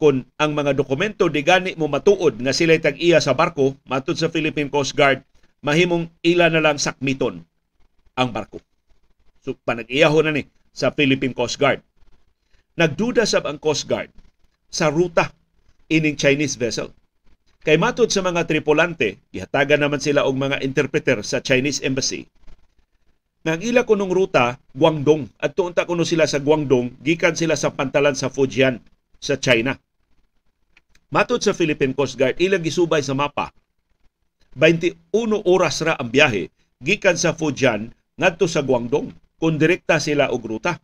Kung 0.00 0.24
ang 0.40 0.56
mga 0.56 0.72
dokumento 0.72 1.28
di 1.28 1.44
gani 1.44 1.76
mo 1.76 1.84
matuod 1.84 2.40
nga 2.40 2.56
sila 2.56 2.80
tag-iya 2.80 3.20
sa 3.20 3.36
barko, 3.36 3.76
matod 3.84 4.16
sa 4.16 4.32
Philippine 4.32 4.72
Coast 4.72 4.96
Guard, 4.96 5.20
mahimong 5.60 6.08
ila 6.24 6.48
na 6.48 6.64
lang 6.64 6.80
sakmiton 6.80 7.44
ang 8.16 8.32
barko. 8.32 8.64
So 9.44 9.52
panag-iyaho 9.68 10.24
na 10.24 10.32
ni 10.32 10.48
sa 10.74 10.90
Philippine 10.90 11.32
Coast 11.32 11.56
Guard. 11.56 11.80
Nagduda 12.74 13.22
sab 13.22 13.46
ang 13.46 13.62
Coast 13.62 13.86
Guard 13.86 14.10
sa 14.66 14.90
ruta 14.90 15.30
ining 15.86 16.18
Chinese 16.18 16.58
vessel 16.58 16.90
Kay 17.64 17.80
matod 17.80 18.12
sa 18.12 18.20
mga 18.20 18.44
tripulante, 18.44 19.24
gihatagan 19.32 19.80
naman 19.80 19.96
sila 19.96 20.28
og 20.28 20.36
mga 20.36 20.60
interpreter 20.60 21.24
sa 21.24 21.40
Chinese 21.40 21.80
Embassy. 21.80 22.28
Nang 23.40 23.64
ila 23.64 23.88
kunong 23.88 24.12
ruta, 24.12 24.60
Guangdong. 24.76 25.32
At 25.40 25.56
tuunta 25.56 25.88
kuno 25.88 26.04
sila 26.04 26.28
sa 26.28 26.44
Guangdong, 26.44 27.00
gikan 27.00 27.32
sila 27.32 27.56
sa 27.56 27.72
pantalan 27.72 28.12
sa 28.12 28.28
Fujian 28.28 28.84
sa 29.16 29.40
China. 29.40 29.80
Matod 31.08 31.40
sa 31.40 31.56
Philippine 31.56 31.96
Coast 31.96 32.20
Guard, 32.20 32.36
ilang 32.36 32.60
gisubay 32.60 33.00
sa 33.00 33.16
mapa. 33.16 33.48
21 34.52 35.00
oras 35.48 35.80
ra 35.80 35.96
ang 35.96 36.12
biyahe 36.12 36.52
gikan 36.84 37.16
sa 37.16 37.32
Fujian 37.32 37.96
ngadto 38.20 38.44
sa 38.44 38.60
Guangdong 38.60 39.08
kung 39.44 39.60
direkta 39.60 40.00
sila 40.00 40.32
og 40.32 40.40
ruta. 40.48 40.80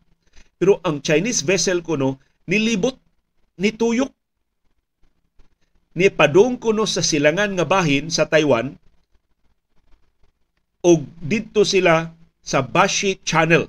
Pero 0.61 0.85
ang 0.85 1.01
Chinese 1.01 1.49
vessel 1.49 1.81
kuno 1.81 2.21
nilibot 2.45 3.01
nituyok 3.57 4.13
ni 5.97 6.13
padung 6.13 6.61
kuno 6.61 6.85
sa 6.85 7.01
silangan 7.01 7.57
nga 7.57 7.65
bahin 7.65 8.13
sa 8.13 8.29
Taiwan 8.29 8.77
ug 10.85 11.09
didto 11.25 11.65
sila 11.65 12.13
sa 12.45 12.61
Bashi 12.61 13.17
Channel 13.25 13.65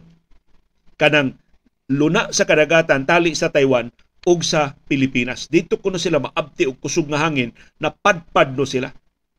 kanang 0.99 1.39
luna 1.87 2.27
sa 2.35 2.43
kadagatan 2.43 3.07
tali 3.07 3.31
sa 3.31 3.47
Taiwan 3.47 3.87
ug 4.27 4.43
sa 4.43 4.75
Pilipinas. 4.91 5.47
Dito 5.47 5.79
kuno 5.79 5.95
sila 5.95 6.19
maabti 6.19 6.67
og 6.67 6.83
kusog 6.83 7.07
nga 7.07 7.23
hangin 7.23 7.55
na 7.79 7.95
padpad 7.95 8.59
no 8.59 8.67
sila 8.67 8.91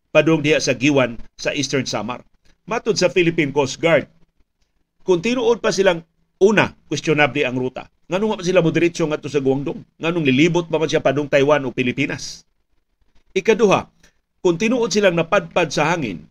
padung 0.09 0.41
diha 0.41 0.57
sa 0.65 0.73
giwan 0.73 1.21
sa 1.37 1.53
Eastern 1.53 1.85
Samar. 1.85 2.25
Matod 2.65 2.97
sa 2.97 3.13
Philippine 3.13 3.53
Coast 3.53 3.77
Guard, 3.77 4.09
kung 5.03 5.23
tinuod 5.23 5.59
pa 5.59 5.75
silang 5.75 6.03
una, 6.43 6.75
questionable 6.91 7.47
ang 7.47 7.55
ruta. 7.55 7.87
Nganong 8.11 8.39
pa 8.39 8.45
sila 8.47 8.63
mo 8.63 8.75
diretso 8.75 9.07
ngadto 9.07 9.31
sa 9.31 9.39
Guangdong? 9.39 9.79
Nganong 9.99 10.27
lilibot 10.27 10.67
pa 10.67 10.79
man 10.79 10.91
siya 10.91 11.03
padung 11.03 11.31
Taiwan 11.31 11.63
o 11.67 11.71
Pilipinas? 11.71 12.43
Ikaduha, 13.33 13.89
kung 14.43 14.59
tinuod 14.59 14.91
silang 14.91 15.15
napadpad 15.15 15.71
sa 15.71 15.95
hangin, 15.95 16.27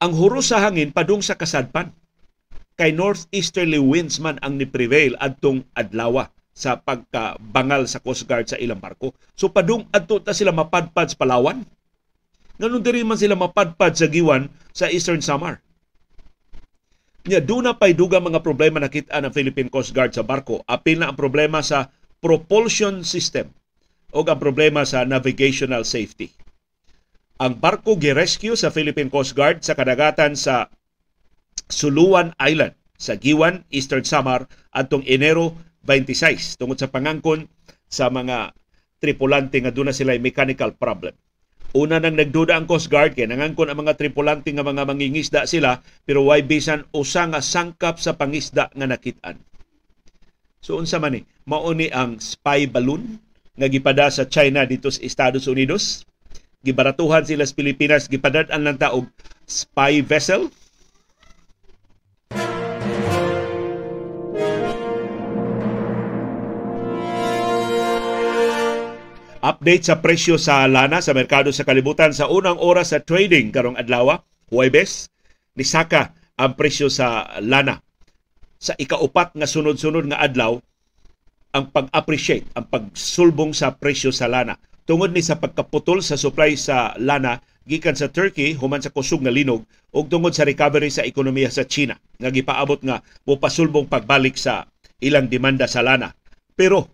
ang 0.00 0.16
huros 0.16 0.48
sa 0.48 0.64
hangin 0.64 0.96
padung 0.96 1.20
sa 1.20 1.36
kasadpan. 1.36 1.92
Kay 2.80 2.96
northeasterly 2.96 3.76
winds 3.76 4.16
man 4.16 4.40
ang 4.40 4.56
ni-prevail 4.56 5.12
adtong 5.20 5.60
adlawa 5.76 6.32
sa 6.56 6.80
pagkabangal 6.80 7.84
sa 7.84 8.00
Coast 8.00 8.24
Guard 8.24 8.48
sa 8.48 8.56
ilang 8.56 8.80
barko. 8.80 9.12
So 9.36 9.52
padung 9.52 9.84
adto 9.92 10.16
ta 10.24 10.32
sila 10.32 10.56
mapadpad 10.56 11.12
sa 11.12 11.20
Palawan. 11.20 11.60
Ganun 12.56 12.80
diri 12.80 13.04
man 13.04 13.20
sila 13.20 13.36
mapadpad 13.36 13.92
sa 13.92 14.08
giwan 14.08 14.48
sa 14.72 14.88
Eastern 14.88 15.20
Samar. 15.20 15.60
Nya 17.30 17.38
duna 17.38 17.78
pay 17.78 17.94
duga 17.94 18.18
mga 18.18 18.42
problema 18.42 18.82
nakita 18.82 19.22
ng 19.22 19.30
Philippine 19.30 19.70
Coast 19.70 19.94
Guard 19.94 20.10
sa 20.10 20.26
barko. 20.26 20.66
Apil 20.66 20.98
na 20.98 21.14
ang 21.14 21.16
problema 21.16 21.62
sa 21.62 21.86
propulsion 22.18 23.06
system 23.06 23.54
o 24.10 24.26
ang 24.26 24.42
problema 24.42 24.82
sa 24.82 25.06
navigational 25.06 25.86
safety. 25.86 26.34
Ang 27.38 27.62
barko 27.62 27.94
gi-rescue 27.94 28.58
sa 28.58 28.74
Philippine 28.74 29.06
Coast 29.06 29.38
Guard 29.38 29.62
sa 29.62 29.78
kadagatan 29.78 30.34
sa 30.34 30.74
Suluan 31.70 32.34
Island 32.42 32.74
sa 32.98 33.14
Giwan, 33.14 33.62
Eastern 33.70 34.02
Samar 34.02 34.50
adtong 34.74 35.06
Enero 35.06 35.54
26 35.86 36.58
tungod 36.58 36.82
sa 36.82 36.90
pangangkon 36.90 37.46
sa 37.86 38.10
mga 38.10 38.58
tripulante 38.98 39.62
nga 39.62 39.70
doon 39.70 39.94
sila 39.94 40.18
mechanical 40.18 40.74
problem. 40.74 41.14
Una 41.70 42.02
nang 42.02 42.18
nagduda 42.18 42.58
ang 42.58 42.66
Coast 42.66 42.90
Guard 42.90 43.14
kay 43.14 43.30
nangangkon 43.30 43.70
ang 43.70 43.78
mga 43.78 43.94
tripulante 43.94 44.50
nga 44.50 44.66
mga 44.66 44.82
mangingisda 44.90 45.46
sila 45.46 45.78
pero 46.02 46.26
why 46.26 46.42
bisan 46.42 46.82
usa 46.90 47.30
nga 47.30 47.38
sangkap 47.38 48.02
sa 48.02 48.18
pangisda 48.18 48.74
nga 48.74 48.86
nakitaan. 48.90 49.38
So 50.58 50.82
unsa 50.82 50.98
man 50.98 51.14
ni? 51.14 51.22
Mao 51.46 51.70
ni 51.70 51.86
ang 51.94 52.18
spy 52.18 52.66
balloon 52.66 53.22
nga 53.54 53.70
gipada 53.70 54.10
sa 54.10 54.26
China 54.26 54.66
dito 54.66 54.90
sa 54.90 54.98
Estados 54.98 55.46
Unidos. 55.46 56.02
Gibaratuhan 56.60 57.24
sila 57.24 57.46
sa 57.46 57.56
Pilipinas, 57.56 58.10
gipadad-an 58.10 58.66
lang 58.66 58.76
taog 58.76 59.08
spy 59.46 60.02
vessel. 60.04 60.52
Update 69.40 69.88
sa 69.88 70.04
presyo 70.04 70.36
sa 70.36 70.68
lana 70.68 71.00
sa 71.00 71.16
merkado 71.16 71.48
sa 71.48 71.64
kalibutan 71.64 72.12
sa 72.12 72.28
unang 72.28 72.60
oras 72.60 72.92
sa 72.92 73.00
trading 73.00 73.48
karong 73.48 73.72
adlaw, 73.72 74.20
Huwebes, 74.52 75.08
nisaka 75.56 76.12
ang 76.36 76.60
presyo 76.60 76.92
sa 76.92 77.24
lana. 77.40 77.80
Sa 78.60 78.76
ikaupat 78.76 79.32
nga 79.32 79.48
sunod-sunod 79.48 80.12
nga 80.12 80.20
adlaw, 80.20 80.60
ang 81.56 81.72
pag-appreciate, 81.72 82.52
ang 82.52 82.68
pagsulbong 82.68 83.56
sa 83.56 83.72
presyo 83.72 84.12
sa 84.12 84.28
lana. 84.28 84.60
Tungod 84.84 85.16
ni 85.16 85.24
sa 85.24 85.40
pagkaputol 85.40 86.04
sa 86.04 86.20
supply 86.20 86.52
sa 86.60 86.92
lana 87.00 87.40
gikan 87.64 87.96
sa 87.96 88.12
Turkey 88.12 88.52
human 88.60 88.84
sa 88.84 88.92
kusog 88.92 89.24
nga 89.24 89.32
linog 89.32 89.64
ug 89.96 90.04
tungod 90.12 90.36
sa 90.36 90.44
recovery 90.44 90.92
sa 90.92 91.08
ekonomiya 91.08 91.48
sa 91.48 91.64
China 91.64 91.96
nga 91.96 92.28
gipaabot 92.28 92.84
nga 92.84 93.00
mopasulbong 93.24 93.88
pagbalik 93.88 94.36
sa 94.36 94.68
ilang 95.00 95.32
demanda 95.32 95.64
sa 95.64 95.80
lana. 95.80 96.12
Pero 96.52 96.92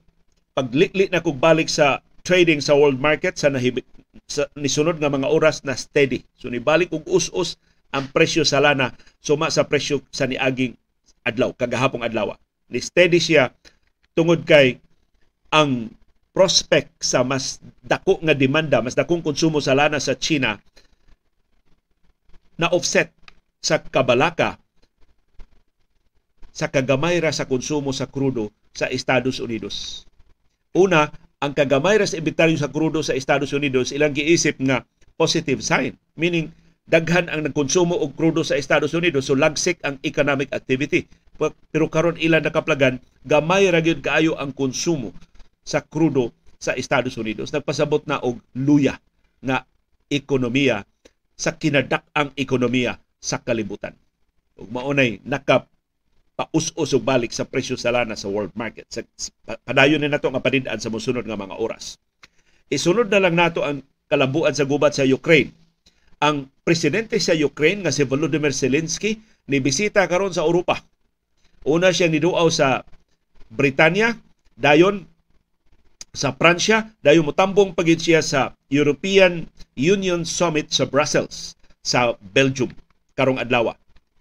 paglikli 0.54 1.10
na 1.10 1.26
kog 1.26 1.42
balik 1.42 1.66
sa 1.66 2.05
trading 2.26 2.58
sa 2.58 2.74
world 2.74 2.98
market 2.98 3.38
sa, 3.38 3.46
nahib- 3.46 3.86
sa 4.26 4.50
nisunod 4.58 4.98
nga 4.98 5.06
mga 5.06 5.30
oras 5.30 5.62
na 5.62 5.78
steady. 5.78 6.26
So 6.34 6.50
nibalik 6.50 6.90
og 6.90 7.06
us-us 7.06 7.54
ang 7.94 8.10
presyo 8.10 8.42
sa 8.42 8.58
lana 8.58 8.90
suma 9.22 9.46
sa 9.46 9.62
presyo 9.62 10.02
sa 10.10 10.26
niaging 10.26 10.74
adlaw, 11.22 11.54
kagahapong 11.54 12.02
adlaw. 12.02 12.34
Ni 12.66 12.82
steady 12.82 13.22
siya 13.22 13.54
tungod 14.18 14.42
kay 14.42 14.82
ang 15.54 15.94
prospect 16.34 16.90
sa 17.00 17.22
mas 17.22 17.62
dako 17.80 18.18
nga 18.20 18.34
demanda, 18.34 18.82
mas 18.82 18.98
dakong 18.98 19.22
konsumo 19.22 19.62
sa 19.62 19.78
lana 19.78 20.02
sa 20.02 20.18
China 20.18 20.58
na 22.58 22.68
offset 22.74 23.14
sa 23.62 23.78
kabalaka 23.80 24.58
sa 26.56 26.72
kagamay 26.72 27.20
ra 27.20 27.32
sa 27.32 27.44
konsumo 27.44 27.92
sa 27.92 28.08
krudo 28.08 28.48
sa 28.72 28.88
Estados 28.88 29.40
Unidos. 29.44 30.04
Una, 30.72 31.08
ang 31.46 31.54
kagamay 31.54 32.02
ra 32.02 32.06
sa 32.10 32.18
inventaryo 32.18 32.58
sa 32.58 32.66
krudo 32.66 33.06
sa 33.06 33.14
Estados 33.14 33.54
Unidos 33.54 33.94
ilang 33.94 34.10
giisip 34.10 34.58
nga 34.58 34.82
positive 35.14 35.62
sign, 35.62 35.94
meaning 36.18 36.50
daghan 36.90 37.30
ang 37.30 37.46
nagkonsumo 37.46 37.94
og 37.94 38.18
krudo 38.18 38.42
sa 38.42 38.58
Estados 38.58 38.90
Unidos 38.98 39.30
so 39.30 39.38
lagsik 39.38 39.78
ang 39.86 40.02
economic 40.02 40.50
activity. 40.50 41.06
Pero 41.70 41.86
karon 41.86 42.18
ilan 42.18 42.42
nakaplagan 42.42 42.98
gamay 43.22 43.70
ra 43.70 43.78
gyud 43.78 44.02
kaayo 44.02 44.34
ang 44.34 44.50
konsumo 44.50 45.14
sa 45.62 45.86
krudo 45.86 46.34
sa 46.58 46.74
Estados 46.74 47.14
Unidos. 47.14 47.54
Nagpasabot 47.54 48.02
na 48.10 48.18
og 48.18 48.42
luya 48.58 48.98
nga 49.44 49.62
ekonomiya 50.10 50.82
sa 51.36 51.54
kinadak-ang 51.54 52.32
ekonomiya 52.34 52.98
sa 53.20 53.38
kalibutan. 53.44 53.92
Ug 54.56 54.72
maunay 54.72 55.20
nakap 55.22 55.68
paus-us 56.36 56.92
og 56.92 57.02
balik 57.02 57.32
sa 57.32 57.48
presyo 57.48 57.80
sa 57.80 57.90
lana 57.90 58.12
sa 58.12 58.28
world 58.28 58.52
market. 58.52 58.84
Sa, 58.92 59.00
padayon 59.64 60.04
na 60.04 60.12
nato 60.12 60.28
nga 60.28 60.44
padidaan 60.44 60.76
sa 60.76 60.92
mosunod 60.92 61.24
nga 61.24 61.40
mga 61.40 61.56
oras. 61.56 61.96
Isunod 62.68 63.08
na 63.08 63.24
lang 63.24 63.34
nato 63.34 63.64
ang 63.64 63.80
kalambuan 64.12 64.52
sa 64.52 64.68
gubat 64.68 64.92
sa 64.92 65.08
Ukraine. 65.08 65.50
Ang 66.20 66.52
presidente 66.60 67.16
sa 67.16 67.32
Ukraine 67.32 67.88
nga 67.88 67.92
si 67.92 68.04
Volodymyr 68.04 68.52
Zelensky 68.52 69.16
ni 69.48 69.64
bisita 69.64 70.04
karon 70.04 70.32
sa 70.32 70.44
Europa. 70.44 70.84
Una 71.64 71.90
siya 71.90 72.12
niduaw 72.12 72.46
sa 72.52 72.84
Britanya, 73.46 74.14
dayon 74.58 75.06
sa 76.16 76.34
Pransya, 76.34 76.90
dayon 77.04 77.28
motambong 77.28 77.76
pagid 77.76 78.00
siya 78.00 78.20
sa 78.24 78.56
European 78.72 79.46
Union 79.76 80.24
Summit 80.24 80.72
sa 80.72 80.88
Brussels 80.88 81.54
sa 81.84 82.16
Belgium 82.34 82.72
karong 83.14 83.38
adlaw. 83.38 83.72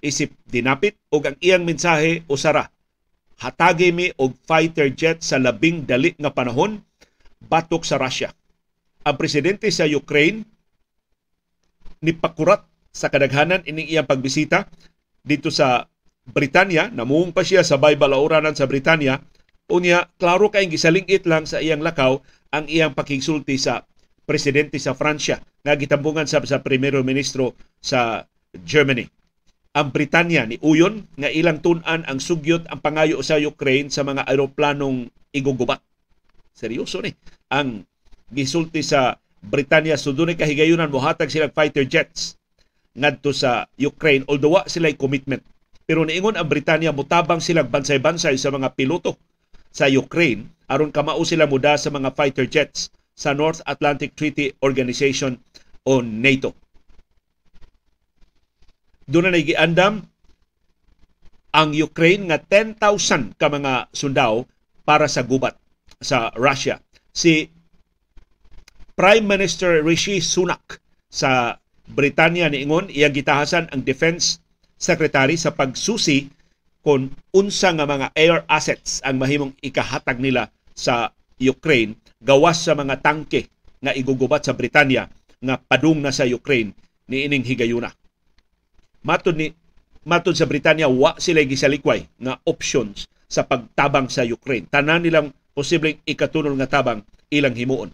Isip 0.05 0.37
dinapit 0.45 0.93
og 1.09 1.25
ang 1.25 1.37
iyang 1.41 1.65
mensahe 1.65 2.21
usara 2.29 2.69
hatagi 3.41 3.89
mi 3.91 4.13
og 4.21 4.37
fighter 4.45 4.93
jet 4.93 5.25
sa 5.25 5.41
labing 5.41 5.83
dali 5.83 6.13
nga 6.15 6.31
panahon 6.31 6.79
batok 7.41 7.83
sa 7.83 7.97
Russia. 7.97 8.31
Ang 9.05 9.17
presidente 9.17 9.67
sa 9.73 9.89
Ukraine 9.89 10.45
nipakurat 12.05 12.63
sa 12.95 13.09
kadaghanan 13.09 13.65
ining 13.67 13.89
iyang 13.91 14.07
pagbisita 14.07 14.69
dito 15.25 15.49
sa 15.49 15.89
Britanya, 16.25 16.89
namuong 16.89 17.29
pa 17.29 17.45
siya 17.45 17.61
sa 17.61 17.77
Baybalauranan 17.77 18.57
sa 18.57 18.65
Britanya, 18.65 19.21
unya 19.69 20.09
klaro 20.17 20.49
kay 20.49 20.65
gisalingit 20.65 21.29
lang 21.29 21.45
sa 21.45 21.61
iyang 21.61 21.85
lakaw 21.85 22.17
ang 22.49 22.65
iyang 22.65 22.97
pakigsulti 22.97 23.61
sa 23.61 23.85
presidente 24.25 24.81
sa 24.81 24.97
Fransya 24.97 25.37
nga 25.61 25.73
gitambungan 25.77 26.25
sa 26.25 26.41
sa 26.41 26.65
primero 26.65 27.05
ministro 27.05 27.53
sa 27.77 28.25
Germany. 28.65 29.05
Ang 29.75 29.91
Britanya 29.91 30.47
ni 30.47 30.55
uyon 30.63 31.03
nga 31.19 31.27
ilang 31.27 31.59
tun-an 31.59 32.07
ang 32.07 32.23
sugyot 32.23 32.63
ang 32.71 32.79
pangayo 32.79 33.19
sa 33.19 33.35
Ukraine 33.35 33.91
sa 33.91 34.07
mga 34.07 34.23
eroplanong 34.31 35.11
igugubat. 35.35 35.83
Seryoso 36.55 37.03
ni. 37.03 37.11
Ang 37.51 37.83
gisulti 38.31 38.79
sa 38.79 39.19
Britanya 39.43 39.99
so 39.99 40.15
dunay 40.15 40.39
kahigayunan 40.39 40.89
mohatag 40.89 41.29
sila 41.29 41.51
fighter 41.51 41.85
jets 41.85 42.39
ngadto 42.95 43.35
sa 43.35 43.67
Ukraine 43.77 44.25
although 44.25 44.57
wa 44.57 44.65
sila 44.65 44.89
commitment 44.97 45.45
pero 45.85 46.01
niingon 46.01 46.33
ang 46.33 46.49
Britanya 46.49 46.89
mutabang 46.89 47.37
silang 47.37 47.69
bansay-bansay 47.69 48.41
sa 48.41 48.49
mga 48.49 48.73
piloto 48.73 49.21
sa 49.69 49.85
Ukraine 49.85 50.49
aron 50.65 50.89
kamao 50.89 51.21
sila 51.21 51.45
muda 51.45 51.77
sa 51.77 51.93
mga 51.93 52.15
fighter 52.17 52.49
jets 52.49 52.89
sa 53.13 53.37
North 53.37 53.61
Atlantic 53.69 54.17
Treaty 54.17 54.57
Organization 54.65 55.37
o 55.85 56.01
NATO. 56.01 56.57
Doon 59.05 59.29
na 59.29 59.41
giandam 59.41 60.01
ang 61.55 61.69
Ukraine 61.71 62.27
nga 62.27 62.41
10,000 62.41 63.37
ka 63.37 63.47
mga 63.47 63.93
sundao 63.93 64.49
para 64.83 65.05
sa 65.07 65.23
gubat 65.23 65.55
sa 66.01 66.33
Russia. 66.35 66.81
Si 67.15 67.47
Prime 68.95 69.23
Minister 69.23 69.79
Rishi 69.85 70.19
Sunak 70.19 70.81
sa 71.07 71.59
Britanya 71.85 72.49
niingon 72.49 72.89
iyang 72.89 73.13
gitahasan 73.13 73.69
ang 73.69 73.85
defense 73.85 74.41
secretary 74.75 75.37
sa 75.37 75.53
pagsusi 75.53 76.27
kung 76.81 77.13
unsa 77.33 77.77
nga 77.77 77.85
mga 77.85 78.07
air 78.17 78.41
assets 78.49 79.05
ang 79.05 79.21
mahimong 79.21 79.53
ikahatag 79.61 80.17
nila 80.17 80.49
sa 80.73 81.13
Ukraine 81.37 81.93
gawas 82.17 82.65
sa 82.65 82.73
mga 82.73 83.05
tangke 83.05 83.47
nga 83.79 83.93
igugubat 83.93 84.49
sa 84.49 84.57
Britanya 84.57 85.05
nga 85.39 85.61
padung 85.61 86.01
na 86.01 86.09
sa 86.09 86.25
Ukraine 86.25 86.73
ni 87.05 87.21
ining 87.29 87.45
higayuna. 87.45 87.93
Matod 89.05 89.37
ni 89.37 89.53
matod 90.01 90.33
sa 90.33 90.49
Britanya 90.49 90.89
wa 90.89 91.13
sila 91.21 91.45
gisalikway 91.45 92.09
nga 92.17 92.41
options 92.49 93.05
sa 93.29 93.45
pagtabang 93.45 94.09
sa 94.09 94.25
Ukraine. 94.25 94.65
Tanan 94.65 95.05
nilang 95.05 95.29
posibleng 95.53 96.01
ikatunol 96.09 96.57
nga 96.57 96.81
tabang 96.81 97.05
ilang 97.29 97.53
himuon. 97.53 97.93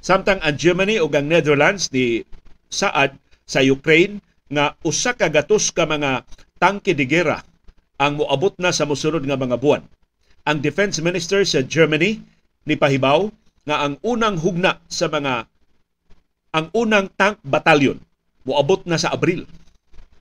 Samtang 0.00 0.40
ang 0.40 0.56
Germany 0.56 0.96
o 0.96 1.12
ang 1.12 1.28
Netherlands 1.28 1.92
ni 1.92 2.24
saad 2.72 3.20
sa 3.44 3.60
Ukraine 3.60 4.24
nga 4.48 4.72
usa 4.80 5.12
ka 5.12 5.28
gatos 5.28 5.68
ka 5.68 5.84
mga 5.84 6.24
tangke 6.56 6.96
de 6.96 7.04
gera 7.04 7.44
ang 8.00 8.16
moabot 8.16 8.56
na 8.56 8.72
sa 8.72 8.88
mosunod 8.88 9.20
nga 9.28 9.36
mga 9.36 9.60
buwan. 9.60 9.84
Ang 10.48 10.64
Defense 10.64 11.04
Minister 11.04 11.44
sa 11.44 11.60
Germany 11.60 12.24
ni 12.64 12.74
pahibaw 12.80 13.28
nga 13.68 13.84
ang 13.84 14.00
unang 14.00 14.40
hugna 14.40 14.80
sa 14.88 15.12
mga 15.12 15.44
ang 16.50 16.66
unang 16.72 17.12
tank 17.12 17.38
battalion 17.44 18.00
moabot 18.44 18.82
na 18.88 18.96
sa 18.96 19.12
Abril 19.12 19.44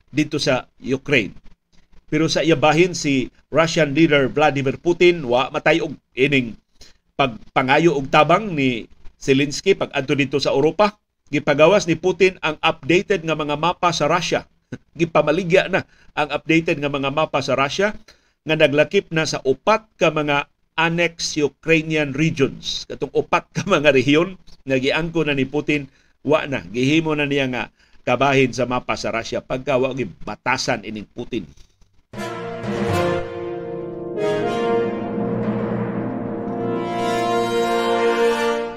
dito 0.10 0.41
sa 0.41 0.65
Ukraine. 0.82 1.36
Pero 2.10 2.25
sa 2.25 2.41
iyabahin 2.41 2.97
si 2.97 3.29
Russian 3.53 3.93
leader 3.93 4.25
Vladimir 4.34 4.82
Putin 4.82 5.21
wa 5.29 5.53
matayog 5.53 5.93
ining 6.17 6.58
pagpangayo 7.13 7.93
og 7.93 8.10
tabang 8.10 8.58
ni 8.58 8.89
Zelensky 9.19 9.77
pag 9.77 9.93
adto 9.93 10.17
dito 10.17 10.41
sa 10.41 10.55
Europa 10.55 10.97
gipagawas 11.29 11.86
ni 11.86 11.93
Putin 11.93 12.41
ang 12.41 12.58
updated 12.65 13.21
nga 13.21 13.38
mga 13.38 13.55
mapa 13.55 13.93
sa 13.93 14.10
Russia. 14.10 14.49
Gipamaligya 14.99 15.69
na 15.69 15.86
ang 16.17 16.34
updated 16.34 16.82
nga 16.82 16.89
mga 16.89 17.13
mapa 17.13 17.41
sa 17.45 17.53
Russia 17.53 17.93
nga 18.41 18.55
naglakip 18.58 19.13
na 19.13 19.29
sa 19.29 19.38
upat 19.45 19.86
ka 20.01 20.10
mga 20.10 20.49
annex 20.79 21.38
Ukrainian 21.38 22.15
regions. 22.17 22.89
Katong 22.89 23.13
upat 23.13 23.45
ka 23.53 23.67
mga 23.69 23.93
rehiyon 23.93 24.39
nga 24.65 24.77
giangko 24.82 25.21
na 25.27 25.38
ni 25.38 25.45
Putin 25.45 25.86
wa 26.25 26.47
na 26.49 26.65
gihimo 26.65 27.13
na 27.13 27.29
niya 27.29 27.45
nga 27.51 27.63
kabahin 28.10 28.50
sa 28.50 28.65
mapa 28.65 28.98
sa 28.98 29.13
Russia 29.13 29.38
pagka 29.38 29.78
wa 29.78 29.93
batasan 30.26 30.82
ining 30.82 31.06
Putin. 31.06 31.45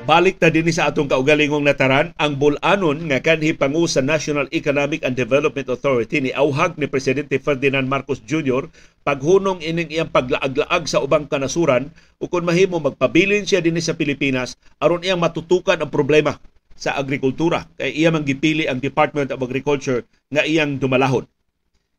Balik 0.02 0.36
ta 0.42 0.52
din 0.52 0.68
sa 0.68 0.90
atong 0.90 1.08
kaugalingong 1.08 1.64
nataran, 1.64 2.12
ang 2.20 2.36
bulanon 2.36 3.06
nga 3.08 3.22
kanhi 3.22 3.56
pangu 3.56 3.88
sa 3.88 4.04
National 4.04 4.50
Economic 4.52 5.00
and 5.06 5.16
Development 5.16 5.64
Authority 5.72 6.18
ni 6.20 6.34
auhag 6.34 6.76
ni 6.76 6.90
Presidente 6.90 7.38
Ferdinand 7.40 7.86
Marcos 7.88 8.20
Jr. 8.20 8.68
paghunong 9.06 9.64
ining 9.64 9.88
iyang 9.88 10.12
paglaag-laag 10.12 10.84
sa 10.90 11.00
ubang 11.00 11.30
kanasuran 11.30 11.88
o 12.20 12.28
kung 12.28 12.44
mahimo 12.44 12.82
magpabilin 12.82 13.48
siya 13.48 13.64
din 13.64 13.78
sa 13.80 13.96
Pilipinas 13.96 14.58
aron 14.82 15.06
iyang 15.06 15.22
matutukan 15.22 15.80
ang 15.80 15.88
problema 15.88 16.36
sa 16.82 16.98
agrikultura 16.98 17.70
kay 17.78 17.94
iya 17.94 18.10
man 18.10 18.26
gipili 18.26 18.66
ang 18.66 18.82
Department 18.82 19.30
of 19.30 19.38
Agriculture 19.38 20.02
nga 20.34 20.42
iyang 20.42 20.82
dumalahon. 20.82 21.30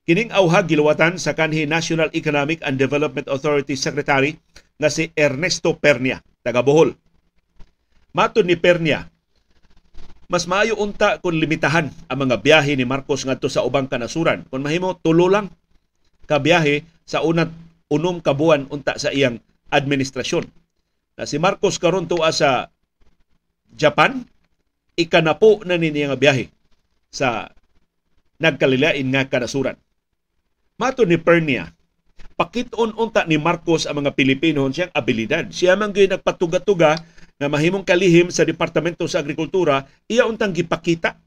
Kining 0.04 0.36
auhag 0.36 0.68
giluwatan 0.68 1.16
sa 1.16 1.32
kanhi 1.32 1.64
National 1.64 2.12
Economic 2.12 2.60
and 2.68 2.76
Development 2.76 3.24
Authority 3.32 3.80
Secretary 3.80 4.36
nga 4.76 4.92
si 4.92 5.08
Ernesto 5.16 5.80
Pernia, 5.80 6.20
taga 6.44 6.60
Bohol. 6.60 6.92
Matod 8.12 8.44
ni 8.44 8.60
Pernia, 8.60 9.08
mas 10.28 10.44
maayo 10.44 10.76
unta 10.76 11.24
kung 11.24 11.40
limitahan 11.40 11.88
ang 12.12 12.20
mga 12.20 12.44
biyahe 12.44 12.76
ni 12.76 12.84
Marcos 12.84 13.24
ngadto 13.24 13.48
sa 13.48 13.64
ubang 13.64 13.88
kanasuran. 13.88 14.44
Kung 14.52 14.68
mahimo 14.68 15.00
tulo 15.00 15.32
lang 15.32 15.48
ka 16.28 16.44
biyahe 16.44 16.84
sa 17.08 17.24
unat 17.24 17.48
unom 17.88 18.20
ka 18.20 18.36
buwan 18.36 18.68
unta 18.68 19.00
sa 19.00 19.16
iyang 19.16 19.40
administrasyon. 19.72 20.44
Na 21.16 21.24
si 21.24 21.40
Marcos 21.40 21.80
karon 21.80 22.10
tuwa 22.10 22.34
sa 22.36 22.74
Japan, 23.74 24.28
ikanapo 25.00 25.66
na 25.66 25.78
ni 25.80 25.90
nga 25.94 26.18
biyahe 26.18 26.50
sa 27.14 27.50
nagkalilain 28.42 29.06
nga 29.14 29.30
kanasuran. 29.30 29.78
Matod 30.78 31.08
ni 31.08 31.22
Pernia, 31.22 31.70
pakiton 32.34 32.98
unta 32.98 33.24
ni 33.30 33.38
Marcos 33.38 33.86
ang 33.86 34.04
mga 34.04 34.18
Pilipino 34.18 34.66
siyang 34.68 34.92
abilidad. 34.92 35.54
Siya 35.54 35.78
man 35.78 35.94
gyud 35.94 36.12
nagpatuga-tuga 36.12 36.98
na 37.38 37.48
mahimong 37.50 37.86
kalihim 37.86 38.34
sa 38.34 38.46
Departamento 38.46 39.06
sa 39.06 39.22
Agrikultura, 39.22 39.86
iya 40.10 40.26
untang 40.26 40.54
gipakita 40.54 41.18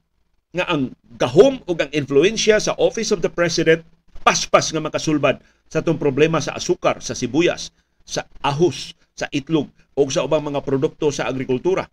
nga 0.51 0.65
ang 0.67 0.95
gahom 1.19 1.59
o 1.67 1.71
ang 1.75 1.91
influensya 1.91 2.59
sa 2.59 2.75
Office 2.79 3.11
of 3.11 3.23
the 3.23 3.31
President 3.31 3.83
paspas 4.23 4.71
nga 4.75 4.83
makasulbad 4.83 5.39
sa 5.67 5.83
tong 5.83 5.99
problema 5.99 6.39
sa 6.43 6.55
asukar, 6.55 6.99
sa 7.03 7.15
sibuyas, 7.15 7.71
sa 8.03 8.27
ahos, 8.43 8.95
sa 9.15 9.27
itlog 9.31 9.67
o 9.95 10.01
sa 10.07 10.23
ubang 10.23 10.43
mga 10.43 10.63
produkto 10.63 11.11
sa 11.11 11.27
agrikultura. 11.27 11.87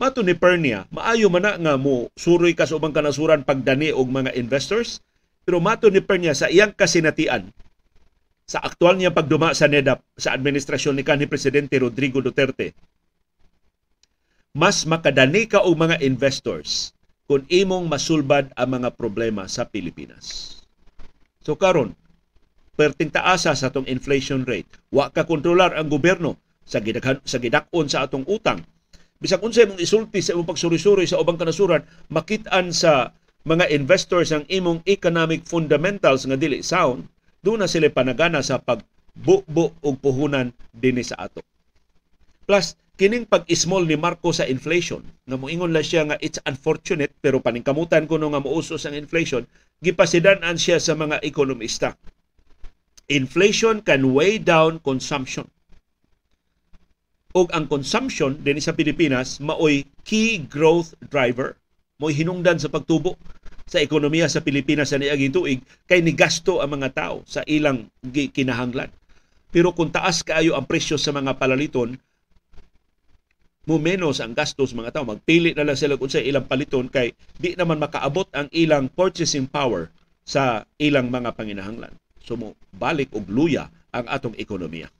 Mato 0.00 0.24
ni 0.24 0.32
Pernia, 0.32 0.88
maayo 0.88 1.28
man 1.28 1.44
na 1.44 1.60
nga 1.60 1.74
mo 1.76 2.08
suroy 2.16 2.56
ka 2.56 2.64
sa 2.64 2.80
ubang 2.80 2.96
kanasuran 2.96 3.44
pagdani 3.44 3.92
og 3.92 4.08
mga 4.08 4.32
investors, 4.32 5.04
pero 5.44 5.60
mato 5.60 5.92
ni 5.92 6.00
Pernia 6.00 6.32
sa 6.32 6.48
iyang 6.48 6.72
kasinatian 6.72 7.52
sa 8.48 8.64
aktual 8.64 8.96
niya 8.96 9.12
pagduma 9.12 9.52
sa 9.52 9.68
NEDAP 9.68 10.00
sa 10.16 10.32
administrasyon 10.32 10.96
ni 10.96 11.04
kanhi 11.04 11.28
Presidente 11.28 11.76
Rodrigo 11.76 12.24
Duterte, 12.24 12.72
mas 14.56 14.88
makadani 14.88 15.44
ka 15.46 15.62
og 15.62 15.76
mga 15.76 16.00
investors 16.00 16.96
kung 17.28 17.44
imong 17.46 17.86
masulbad 17.86 18.50
ang 18.56 18.80
mga 18.80 18.96
problema 18.96 19.46
sa 19.46 19.68
Pilipinas. 19.68 20.58
So 21.44 21.60
karon, 21.60 21.92
perting 22.74 23.12
taasa 23.12 23.52
sa 23.52 23.68
tong 23.68 23.86
inflation 23.86 24.48
rate. 24.48 24.66
Wa 24.90 25.12
ka 25.12 25.28
kontrolar 25.28 25.76
ang 25.76 25.92
gobyerno 25.92 26.40
sa 26.64 26.80
gidaghan 26.80 27.20
sa 27.22 27.36
gidakon 27.36 27.86
sa 27.86 28.08
atong 28.08 28.24
utang. 28.26 28.64
Bisag 29.20 29.44
unsay 29.44 29.68
mong 29.68 29.76
isulti 29.76 30.24
sa 30.24 30.32
imong 30.32 30.48
pagsuri-suri 30.48 31.04
sa 31.04 31.20
ubang 31.20 31.36
kanasuran, 31.36 31.84
makit-an 32.08 32.72
sa 32.72 33.12
mga 33.44 33.68
investors 33.68 34.32
ang 34.32 34.48
imong 34.48 34.80
economic 34.88 35.44
fundamentals 35.44 36.24
nga 36.24 36.40
dili 36.40 36.64
sound, 36.64 37.04
doon 37.44 37.60
na 37.60 37.68
sila 37.68 37.92
panagana 37.92 38.40
sa 38.40 38.56
pagbubo 38.56 39.76
og 39.84 40.00
puhunan 40.00 40.56
dinhi 40.72 41.04
sa 41.04 41.28
ato. 41.28 41.44
Plus, 42.48 42.80
kining 42.96 43.28
pag-small 43.28 43.84
ni 43.84 44.00
Marco 44.00 44.32
sa 44.32 44.48
inflation, 44.48 45.04
nga 45.28 45.36
moingon 45.36 45.76
lang 45.76 45.84
siya 45.84 46.08
nga 46.08 46.16
it's 46.24 46.40
unfortunate 46.48 47.12
pero 47.20 47.44
paningkamutan 47.44 48.08
kuno 48.08 48.32
nga 48.32 48.40
muusos 48.40 48.88
ang 48.88 48.96
inflation, 48.96 49.44
gipasidan-an 49.84 50.56
siya 50.56 50.80
sa 50.80 50.96
mga 50.96 51.20
ekonomista. 51.20 51.92
Inflation 53.12 53.84
can 53.84 54.16
weigh 54.16 54.40
down 54.40 54.80
consumption 54.80 55.44
og 57.36 57.50
ang 57.54 57.70
consumption 57.70 58.34
din 58.42 58.58
sa 58.58 58.74
Pilipinas 58.74 59.38
maoy 59.38 59.86
key 60.02 60.42
growth 60.50 60.94
driver 61.12 61.54
mo'y 62.00 62.16
hinungdan 62.16 62.56
sa 62.56 62.72
pagtubo 62.72 63.14
sa 63.70 63.78
ekonomiya 63.78 64.26
sa 64.26 64.42
Pilipinas 64.42 64.90
sa 64.90 64.98
niaging 64.98 65.30
tuig 65.30 65.60
kay 65.86 66.02
ni 66.02 66.10
gasto 66.10 66.58
ang 66.58 66.80
mga 66.80 66.90
tao 66.90 67.16
sa 67.22 67.46
ilang 67.46 67.86
kinahanglan. 68.10 68.90
Pero 69.54 69.70
kung 69.70 69.94
taas 69.94 70.26
kaayo 70.26 70.58
ang 70.58 70.66
presyo 70.66 70.98
sa 70.98 71.14
mga 71.14 71.38
palaliton, 71.38 71.94
mo 73.70 73.76
menos 73.78 74.18
ang 74.18 74.34
gastos 74.34 74.74
mga 74.74 74.98
tao. 74.98 75.06
Magpili 75.06 75.54
na 75.54 75.62
lang 75.62 75.78
sila 75.78 75.94
kung 75.94 76.10
sa 76.10 76.18
ilang 76.18 76.50
paliton 76.50 76.90
kay 76.90 77.14
di 77.38 77.54
naman 77.54 77.78
makaabot 77.78 78.26
ang 78.34 78.50
ilang 78.50 78.90
purchasing 78.90 79.46
power 79.46 79.86
sa 80.26 80.66
ilang 80.82 81.06
mga 81.06 81.30
panginahanglan. 81.38 81.94
So 82.26 82.34
mo 82.34 82.58
balik 82.74 83.14
og 83.14 83.30
luya 83.30 83.70
ang 83.94 84.10
atong 84.10 84.34
ekonomiya. 84.34 84.90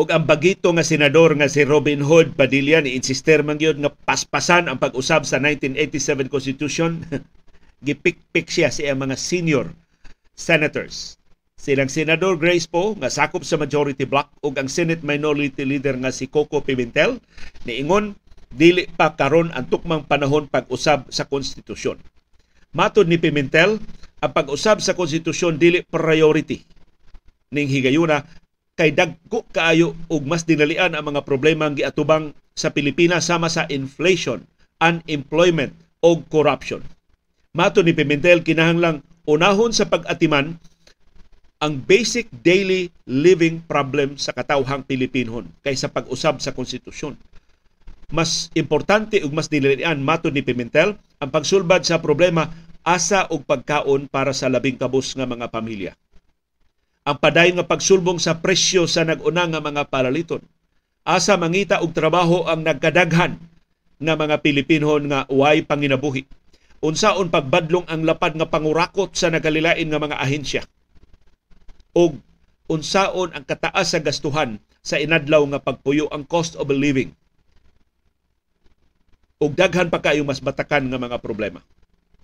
Og 0.00 0.08
ang 0.08 0.24
bagito 0.24 0.72
nga 0.72 0.80
senador 0.80 1.36
nga 1.36 1.44
si 1.44 1.60
Robin 1.60 2.00
Hood 2.00 2.32
Padilla 2.32 2.80
ni 2.80 2.96
insister 2.96 3.44
man 3.44 3.60
gyud 3.60 3.84
nga 3.84 3.92
paspasan 3.92 4.64
ang 4.64 4.80
pag-usab 4.80 5.28
sa 5.28 5.36
1987 5.36 6.32
Constitution. 6.32 7.04
Gipikpik 7.84 8.48
siya 8.48 8.72
sa 8.72 8.96
mga 8.96 9.12
senior 9.20 9.68
senators. 10.32 11.20
Silang 11.60 11.92
senador 11.92 12.40
Grace 12.40 12.64
Poe 12.64 12.96
nga 12.96 13.12
sakop 13.12 13.44
sa 13.44 13.60
majority 13.60 14.08
block 14.08 14.32
ug 14.40 14.56
ang 14.56 14.72
Senate 14.72 15.04
Minority 15.04 15.68
Leader 15.68 16.00
nga 16.00 16.08
si 16.08 16.32
Coco 16.32 16.64
Pimentel 16.64 17.20
niingon 17.68 18.16
dili 18.48 18.88
pa 18.88 19.12
karon 19.12 19.52
ang 19.52 19.68
tukmang 19.68 20.08
panahon 20.08 20.48
pag-usab 20.48 21.12
sa 21.12 21.28
konstitusyon. 21.28 22.00
Matod 22.72 23.04
ni 23.04 23.20
Pimentel 23.20 23.76
ang 24.24 24.32
pag-usab 24.32 24.80
sa 24.80 24.96
konstitusyon 24.96 25.60
dili 25.60 25.84
priority. 25.84 26.64
Ning 27.52 27.68
higayuna 27.68 28.39
kay 28.80 28.96
dagko 28.96 29.44
kaayo 29.52 29.92
ug 30.08 30.24
mas 30.24 30.48
dinalian 30.48 30.96
ang 30.96 31.12
mga 31.12 31.28
problema 31.28 31.68
ang 31.68 31.76
giatubang 31.76 32.32
sa 32.56 32.72
Pilipinas 32.72 33.28
sama 33.28 33.52
sa 33.52 33.68
inflation, 33.68 34.40
unemployment 34.80 35.76
o 36.00 36.16
corruption. 36.24 36.80
Mato 37.52 37.84
ni 37.84 37.92
Pimentel 37.92 38.40
kinahanglang 38.40 39.04
unahon 39.28 39.76
sa 39.76 39.84
pag-atiman 39.84 40.56
ang 41.60 41.76
basic 41.84 42.32
daily 42.40 42.88
living 43.04 43.60
problem 43.68 44.16
sa 44.16 44.32
katawhang 44.32 44.80
Pilipinhon 44.88 45.44
kaysa 45.60 45.92
pag-usab 45.92 46.40
sa 46.40 46.56
konstitusyon. 46.56 47.20
Mas 48.08 48.48
importante 48.56 49.20
ug 49.20 49.36
mas 49.36 49.52
dinalian 49.52 50.00
mato 50.00 50.32
ni 50.32 50.40
Pimentel 50.40 50.96
ang 51.20 51.28
pagsulbad 51.28 51.84
sa 51.84 52.00
problema 52.00 52.48
asa 52.80 53.28
og 53.28 53.44
pagkaon 53.44 54.08
para 54.08 54.32
sa 54.32 54.48
labing 54.48 54.80
kabus 54.80 55.12
nga 55.12 55.28
mga 55.28 55.52
pamilya 55.52 55.92
ang 57.10 57.18
padayon 57.18 57.58
nga 57.58 57.66
pagsulbong 57.66 58.22
sa 58.22 58.38
presyo 58.38 58.86
sa 58.86 59.02
nag-una 59.02 59.50
nga 59.50 59.58
mga 59.58 59.90
paraliton. 59.90 60.46
Asa 61.02 61.34
mangita 61.34 61.82
og 61.82 61.90
trabaho 61.90 62.46
ang 62.46 62.62
nagkadaghan 62.62 63.34
nga 63.98 64.14
mga 64.14 64.38
Pilipinhon 64.38 65.10
nga 65.10 65.26
way 65.26 65.66
panginabuhi. 65.66 66.22
Unsaon 66.78 67.34
pagbadlong 67.34 67.82
ang 67.90 68.06
lapad 68.06 68.38
nga 68.38 68.46
pangurakot 68.46 69.10
sa 69.18 69.26
nagalilain 69.26 69.90
nga 69.90 69.98
mga 69.98 70.22
ahensya. 70.22 70.62
Og 71.98 72.14
unsaon 72.70 73.34
ang 73.34 73.42
kataas 73.42 73.90
sa 73.90 73.98
gastuhan 73.98 74.62
sa 74.78 75.02
inadlaw 75.02 75.42
nga 75.50 75.58
pagpuyo 75.58 76.06
ang 76.14 76.22
cost 76.22 76.54
of 76.54 76.70
living. 76.70 77.10
Og 79.42 79.58
daghan 79.58 79.90
pa 79.90 79.98
kayo 79.98 80.22
mas 80.22 80.38
batakan 80.38 80.86
nga 80.86 81.00
mga 81.00 81.18
problema. 81.18 81.58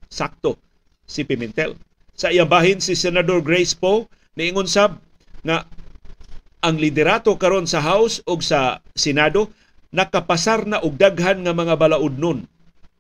Sakto 0.07 0.55
si 1.11 1.27
Pimentel. 1.27 1.75
Sa 2.15 2.31
iyang 2.31 2.47
bahin 2.47 2.79
si 2.79 2.95
Senador 2.95 3.43
Grace 3.43 3.75
Poe 3.75 4.07
Niingon 4.37 4.69
sab 4.69 5.01
nga 5.41 5.65
ang 6.61 6.77
liderato 6.77 7.33
karon 7.41 7.65
sa 7.65 7.81
House 7.81 8.21
ug 8.29 8.45
sa 8.45 8.85
Senado 8.93 9.49
nakapasar 9.97 10.69
na 10.69 10.77
og 10.85 11.01
daghan 11.01 11.41
nga 11.41 11.57
mga 11.57 11.73
balaudnon 11.81 12.45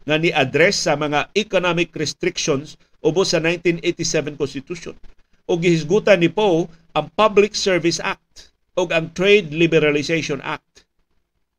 nga 0.09 0.17
ni 0.17 0.33
address 0.33 0.89
sa 0.89 0.97
mga 0.97 1.29
economic 1.37 1.93
restrictions 1.93 2.81
ubos 3.05 3.37
sa 3.37 3.39
1987 3.43 4.41
Constitution. 4.41 4.97
O 5.45 5.61
gihisgutan 5.61 6.25
ni 6.25 6.33
Poe 6.33 6.73
ang 6.97 7.13
Public 7.13 7.53
Service 7.53 8.01
Act 8.01 8.57
o 8.73 8.89
ang 8.89 9.13
Trade 9.13 9.53
Liberalization 9.53 10.41
Act. 10.41 10.89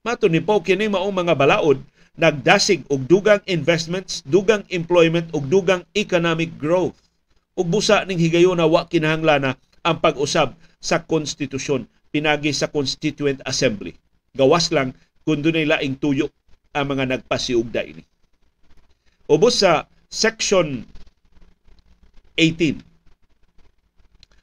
Mato 0.02 0.26
ni 0.26 0.42
Poe 0.42 0.66
kini 0.66 0.90
maong 0.90 1.13
mga 1.13 1.38
balaod 1.38 1.86
nagdasig 2.18 2.82
og 2.90 3.06
dugang 3.06 3.46
investments, 3.46 4.26
dugang 4.26 4.66
employment 4.74 5.30
ug 5.38 5.46
dugang 5.46 5.86
economic 5.94 6.58
growth. 6.58 6.98
Ug 7.54 7.70
busa 7.70 8.02
ning 8.10 8.18
higayon 8.18 8.58
na 8.58 8.66
wa 8.66 8.90
kinahanglan 8.90 9.46
na 9.46 9.54
ang 9.88 10.04
pag-usab 10.04 10.52
sa 10.84 11.08
konstitusyon 11.08 11.88
pinagi 12.12 12.52
sa 12.52 12.67
Constituent 12.67 13.39
Assembly. 13.47 13.95
Gawas 14.36 14.76
lang 14.76 14.91
kung 15.23 15.39
doon 15.39 15.63
laing 15.63 15.95
tuyo 15.95 16.28
ang 16.76 16.91
mga 16.91 17.15
nagpasiugda 17.15 17.82
ini. 17.88 18.04
Ubos 19.32 19.63
sa 19.63 19.88
Section 20.12 20.84
18 22.36 22.80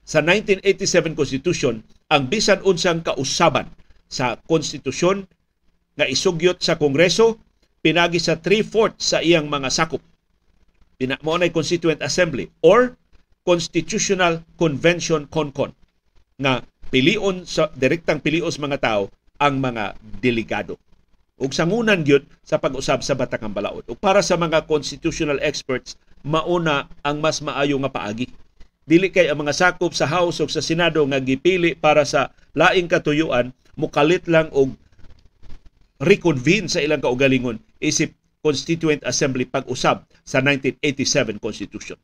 sa 0.04 0.20
1987 0.20 1.16
Constitution 1.16 1.80
ang 2.12 2.28
bisan 2.28 2.60
unsang 2.64 3.00
kausaban 3.00 3.68
sa 4.08 4.36
konstitusyon 4.44 5.24
nga 5.96 6.04
isugyot 6.04 6.60
sa 6.60 6.76
Kongreso 6.76 7.40
pinagi 7.80 8.20
sa 8.20 8.36
3/4 8.36 9.00
sa 9.00 9.24
iyang 9.24 9.48
mga 9.48 9.72
sakop. 9.72 10.04
Pina 11.00 11.16
mo 11.24 11.40
Constituent 11.48 12.04
Assembly 12.04 12.52
or 12.60 13.00
Constitutional 13.44 14.40
Convention 14.56 15.28
CONCON 15.28 15.76
nga 16.40 16.64
pilion 16.88 17.44
sa 17.44 17.68
direktang 17.76 18.24
pilion 18.24 18.48
sa 18.48 18.64
mga 18.64 18.78
tao 18.80 19.02
ang 19.36 19.60
mga 19.60 20.00
delegado. 20.24 20.80
Ug 21.36 21.52
sangunan 21.52 22.00
gyud 22.00 22.24
sa 22.40 22.56
pag-usab 22.56 23.04
sa 23.04 23.12
Batakang 23.12 23.52
Balaod. 23.52 23.84
Ug 23.84 24.00
para 24.00 24.24
sa 24.24 24.40
mga 24.40 24.64
constitutional 24.64 25.36
experts, 25.44 26.00
mauna 26.24 26.88
ang 27.04 27.20
mas 27.20 27.44
maayo 27.44 27.76
nga 27.84 27.92
paagi. 27.92 28.32
Dili 28.88 29.12
kay 29.12 29.28
ang 29.28 29.44
mga 29.44 29.52
sakop 29.52 29.92
sa 29.92 30.08
House 30.08 30.40
ug 30.40 30.48
sa 30.48 30.64
Senado 30.64 31.04
nga 31.04 31.20
gipili 31.20 31.76
para 31.76 32.08
sa 32.08 32.32
laing 32.56 32.88
katuyuan 32.88 33.52
mukalit 33.76 34.24
lang 34.24 34.48
og 34.56 34.72
reconvene 36.00 36.70
sa 36.70 36.80
ilang 36.80 37.02
kaugalingon 37.02 37.60
isip 37.82 38.16
Constituent 38.44 39.04
Assembly 39.04 39.48
pag-usab 39.48 40.04
sa 40.24 40.40
1987 40.40 41.40
Constitution. 41.40 41.96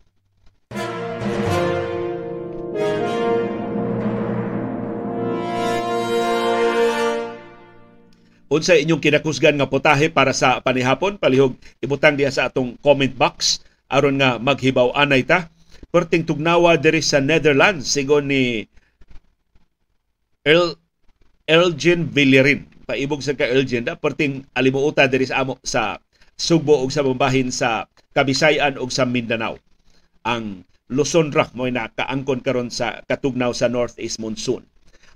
Unsa 8.51 8.75
inyong 8.75 8.99
kinakusgan 8.99 9.57
nga 9.57 9.71
putahe 9.71 10.11
para 10.11 10.35
sa 10.35 10.59
panihapon? 10.59 11.17
Palihog 11.17 11.55
ibutang 11.79 12.19
diha 12.19 12.35
sa 12.35 12.51
atong 12.51 12.75
comment 12.83 13.15
box. 13.15 13.63
Aron 13.87 14.19
nga 14.19 14.37
maghibaw 14.43 14.91
anay 14.99 15.23
ta. 15.23 15.49
Perting 15.95 16.27
tugnawa 16.27 16.75
diri 16.77 17.03
sa 17.03 17.23
Netherlands 17.23 17.87
sigon 17.87 18.31
ni 18.31 18.67
El 20.43 20.75
Elgin 21.47 22.07
Villarin 22.11 22.67
paibog 22.87 23.23
sa 23.23 23.39
ka 23.39 23.47
Elgin 23.47 23.87
da. 23.87 23.95
Perting 23.95 24.43
alimuota 24.59 25.07
diri 25.07 25.31
sa 25.31 25.47
amo 25.47 25.63
sa 25.63 26.03
Sugbo 26.41 26.81
ug 26.81 26.91
sa 26.91 27.05
bambahin 27.07 27.53
sa 27.55 27.87
Kabisayan 28.11 28.81
ug 28.81 28.91
sa 28.91 29.07
Mindanao. 29.07 29.61
Ang 30.27 30.67
Luzon 30.91 31.31
Rock 31.31 31.55
mo 31.55 31.71
nakaangkon 31.71 32.43
karon 32.43 32.71
sa 32.73 33.07
katugnaw 33.07 33.55
sa 33.55 33.71
Northeast 33.71 34.19
Monsoon 34.19 34.67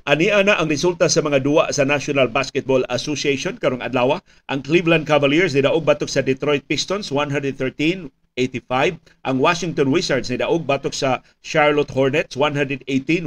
Ani 0.04 0.28
ana 0.28 0.60
ang 0.60 0.68
resulta 0.68 1.08
sa 1.08 1.24
mga 1.24 1.40
duwa 1.40 1.72
sa 1.72 1.80
National 1.80 2.28
Basketball 2.28 2.84
Association 2.92 3.56
karong 3.56 3.80
adlaw. 3.80 4.20
Ang 4.52 4.60
Cleveland 4.60 5.08
Cavaliers 5.08 5.56
ni 5.56 5.64
daog 5.64 5.80
batok 5.80 6.12
sa 6.12 6.20
Detroit 6.20 6.60
Pistons 6.68 7.08
113 7.08 8.12
85. 8.36 9.00
Ang 9.24 9.36
Washington 9.40 9.88
Wizards 9.88 10.28
ni 10.28 10.36
daog 10.36 10.68
batok 10.68 10.92
sa 10.92 11.24
Charlotte 11.40 11.88
Hornets 11.88 12.36
118-104. 12.36 13.24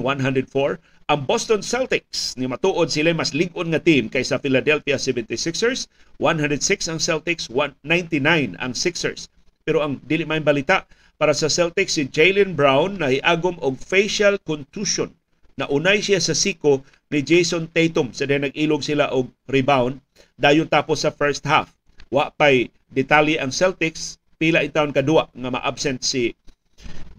Ang 1.10 1.20
Boston 1.26 1.66
Celtics 1.66 2.38
ni 2.38 2.46
matuod 2.46 2.94
sila 2.94 3.10
mas 3.10 3.34
ligon 3.34 3.74
nga 3.74 3.82
team 3.82 4.06
kaysa 4.06 4.38
Philadelphia 4.38 5.02
76ers 5.02 5.90
106 6.22 6.94
ang 6.94 7.02
Celtics 7.02 7.50
199 7.50 8.54
ang 8.62 8.78
Sixers. 8.78 9.34
Pero 9.66 9.82
ang 9.82 9.98
dili 10.06 10.30
may 10.30 10.46
balita 10.46 10.86
para 11.18 11.34
sa 11.34 11.50
Celtics 11.50 11.98
si 11.98 12.06
Jalen 12.06 12.54
Brown 12.54 13.02
na 13.02 13.10
iagom 13.10 13.58
og 13.66 13.82
facial 13.82 14.38
contusion 14.46 15.17
na 15.58 15.66
unay 15.74 16.00
siya 16.00 16.22
sa 16.22 16.38
siko 16.38 16.86
ni 17.10 17.26
Jason 17.26 17.66
Tatum. 17.74 18.14
Sa 18.14 18.30
so, 18.30 18.38
nag-ilog 18.38 18.86
sila 18.86 19.10
og 19.10 19.34
rebound. 19.50 19.98
Dayon 20.38 20.70
tapos 20.70 21.02
sa 21.02 21.10
first 21.10 21.42
half. 21.50 21.74
Wa 22.14 22.30
pay 22.30 22.70
detalye 22.94 23.42
ang 23.42 23.50
Celtics. 23.50 24.22
Pila 24.38 24.62
itaon 24.62 24.94
kadua 24.94 25.34
nga 25.34 25.50
ma-absent 25.50 26.06
si 26.06 26.38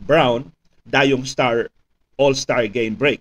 Brown. 0.06 0.54
Dayong 0.86 1.26
star 1.26 1.68
All-Star 2.18 2.66
game 2.70 2.94
break. 2.98 3.20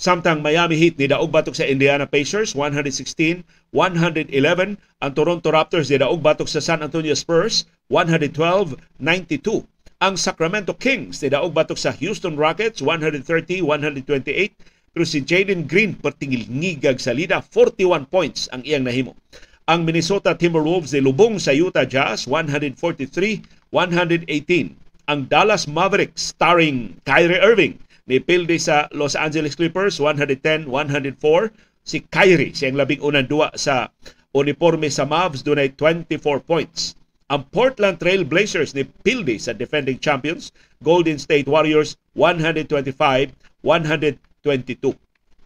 Samtang 0.00 0.40
Miami 0.40 0.80
Heat 0.80 0.96
ni 0.96 1.12
daog 1.12 1.28
batok 1.28 1.52
sa 1.52 1.68
Indiana 1.68 2.08
Pacers 2.08 2.56
116-111 2.56 3.44
ang 4.80 5.12
Toronto 5.12 5.48
Raptors 5.52 5.92
ni 5.92 6.00
daog 6.00 6.24
batok 6.24 6.48
sa 6.48 6.64
San 6.64 6.80
Antonio 6.80 7.12
Spurs 7.12 7.68
112-92 7.92 8.80
ang 10.00 10.16
Sacramento 10.16 10.72
Kings 10.72 11.20
ni 11.20 11.28
daog 11.28 11.52
batok 11.52 11.76
sa 11.76 11.92
Houston 11.92 12.32
Rockets 12.32 12.80
130-128 12.80 13.60
pero 14.96 15.04
si 15.04 15.20
Jaden 15.20 15.68
Green 15.68 15.92
pertingil 15.92 16.48
ngigag 16.48 16.96
sa 16.96 17.12
lida 17.12 17.44
41 17.44 18.08
points 18.08 18.48
ang 18.48 18.64
iyang 18.64 18.88
nahimo. 18.88 19.12
Ang 19.68 19.84
Minnesota 19.84 20.32
Timberwolves 20.32 20.96
ni 20.96 21.04
lubong 21.04 21.36
sa 21.36 21.52
Utah 21.52 21.84
Jazz 21.84 22.24
143-118. 22.24 23.76
Ang 25.04 25.20
Dallas 25.28 25.68
Mavericks 25.68 26.32
starring 26.32 26.96
Kyrie 27.04 27.44
Irving 27.44 27.76
ni 28.08 28.16
pildi 28.24 28.56
sa 28.56 28.88
Los 28.96 29.12
Angeles 29.12 29.52
Clippers 29.52 30.00
110-104 30.00 30.64
si 31.84 32.00
Kyrie 32.08 32.56
siyang 32.56 32.80
labing 32.80 33.04
unang 33.04 33.28
duwa 33.28 33.52
sa 33.52 33.92
uniforme 34.32 34.88
sa 34.88 35.04
Mavs 35.04 35.44
dunay 35.44 35.76
24 35.76 36.40
points 36.40 36.96
ang 37.30 37.46
Portland 37.54 38.02
Trail 38.02 38.26
Blazers 38.26 38.74
ni 38.74 38.82
Pildi 38.82 39.38
sa 39.38 39.54
defending 39.54 40.02
champions 40.02 40.50
Golden 40.82 41.14
State 41.14 41.46
Warriors 41.46 41.94
125-122. 42.18 43.30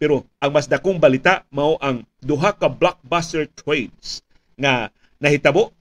Pero 0.01 0.25
ang 0.41 0.51
mas 0.51 0.65
dakong 0.65 0.97
balita 0.97 1.45
mao 1.53 1.77
ang 1.79 2.01
duha 2.25 2.57
ka 2.57 2.67
blockbuster 2.67 3.45
trades 3.53 4.25
nga 4.57 4.89
nahitabo 5.21 5.71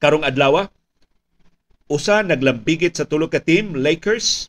karong 0.00 0.24
adlaw 0.24 0.66
usa 1.92 2.24
naglambigit 2.24 2.96
sa 2.96 3.04
tulo 3.04 3.28
ka 3.28 3.44
team 3.44 3.76
Lakers, 3.76 4.48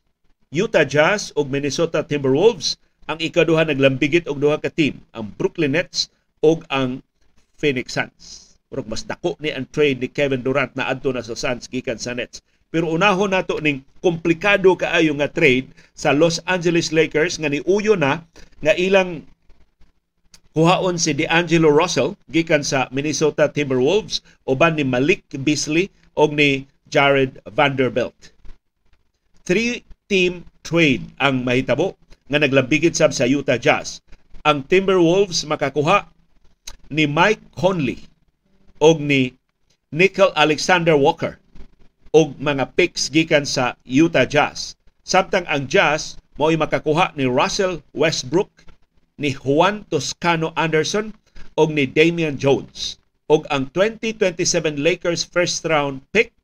Utah 0.55 0.87
Jazz 0.87 1.35
ug 1.35 1.51
Minnesota 1.51 1.99
Timberwolves. 2.07 2.79
Ang 3.03 3.19
ikaduha 3.19 3.67
naglambigit 3.67 4.31
og 4.31 4.39
duha 4.39 4.55
ka 4.63 4.71
team, 4.71 5.03
ang 5.11 5.27
Brooklyn 5.35 5.75
Nets 5.75 6.07
ug 6.39 6.63
ang 6.71 7.03
Phoenix 7.59 7.91
Suns. 7.91 8.52
Murag 8.73 8.89
mas 8.89 9.05
dako 9.05 9.37
ni 9.37 9.53
ang 9.53 9.69
trade 9.69 10.01
ni 10.01 10.09
Kevin 10.09 10.41
Durant 10.41 10.73
na 10.73 10.89
adto 10.89 11.13
na 11.13 11.21
sa 11.21 11.37
Suns 11.37 11.69
gikan 11.69 12.01
sa 12.01 12.17
Nets. 12.17 12.41
Pero 12.73 12.89
unahon 12.89 13.29
nato 13.29 13.61
ning 13.61 13.85
komplikado 14.01 14.73
kaayo 14.73 15.13
nga 15.13 15.29
trade 15.29 15.69
sa 15.93 16.09
Los 16.09 16.41
Angeles 16.49 16.89
Lakers 16.89 17.37
nga 17.37 17.53
niuyo 17.53 17.93
na 17.93 18.25
nga 18.65 18.73
ilang 18.73 19.29
kuhaon 20.57 20.97
si 20.97 21.13
DeAngelo 21.13 21.69
Russell 21.69 22.17
gikan 22.33 22.65
sa 22.65 22.89
Minnesota 22.89 23.45
Timberwolves 23.45 24.25
uban 24.49 24.73
ni 24.73 24.81
Malik 24.81 25.21
Beasley 25.45 25.93
og 26.17 26.33
ni 26.33 26.65
Jared 26.89 27.45
Vanderbilt. 27.45 28.33
Three-team 29.45 30.49
trade 30.65 31.13
ang 31.21 31.45
mahitabo 31.45 31.93
nga 32.25 32.41
naglambigit 32.41 32.97
sab 32.97 33.13
sa 33.13 33.29
Utah 33.29 33.61
Jazz. 33.61 34.01
Ang 34.41 34.65
Timberwolves 34.65 35.45
makakuha 35.45 36.09
ni 36.89 37.05
Mike 37.05 37.53
Conley 37.53 38.01
og 38.83 38.99
ni 38.99 39.31
Nickel 39.95 40.35
Alexander 40.35 40.99
Walker 40.99 41.39
og 42.11 42.35
mga 42.35 42.75
picks 42.75 43.07
gikan 43.07 43.47
sa 43.47 43.79
Utah 43.87 44.27
Jazz. 44.27 44.75
Samtang 45.07 45.47
ang 45.47 45.71
Jazz 45.71 46.19
mo'y 46.35 46.59
makakuha 46.59 47.15
ni 47.15 47.23
Russell 47.23 47.79
Westbrook, 47.95 48.67
ni 49.15 49.31
Juan 49.31 49.87
Toscano 49.87 50.51
Anderson 50.59 51.15
og 51.55 51.71
ni 51.71 51.87
Damian 51.87 52.35
Jones. 52.35 52.99
Og 53.31 53.47
ang 53.47 53.71
2027 53.71 54.75
Lakers 54.75 55.23
first 55.23 55.63
round 55.63 56.03
pick 56.11 56.35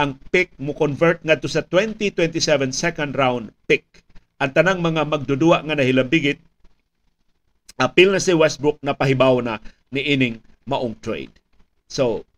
Ang 0.00 0.16
pick 0.32 0.56
mo 0.58 0.74
convert 0.74 1.22
ngadto 1.22 1.46
sa 1.46 1.62
2027 1.62 2.74
second 2.74 3.14
round 3.14 3.54
pick. 3.70 3.86
Ang 4.42 4.50
tanang 4.52 4.82
mga 4.82 5.06
magdudua 5.06 5.62
nga 5.62 5.78
nahilambigit 5.78 6.42
apil 7.80 8.12
na 8.12 8.20
si 8.20 8.36
Westbrook 8.36 8.76
na 8.84 8.92
pahibaw 8.92 9.40
na 9.40 9.56
ni 9.88 10.04
ining 10.04 10.36
maong 10.68 10.92
trade. 11.00 11.32
So 11.88 12.28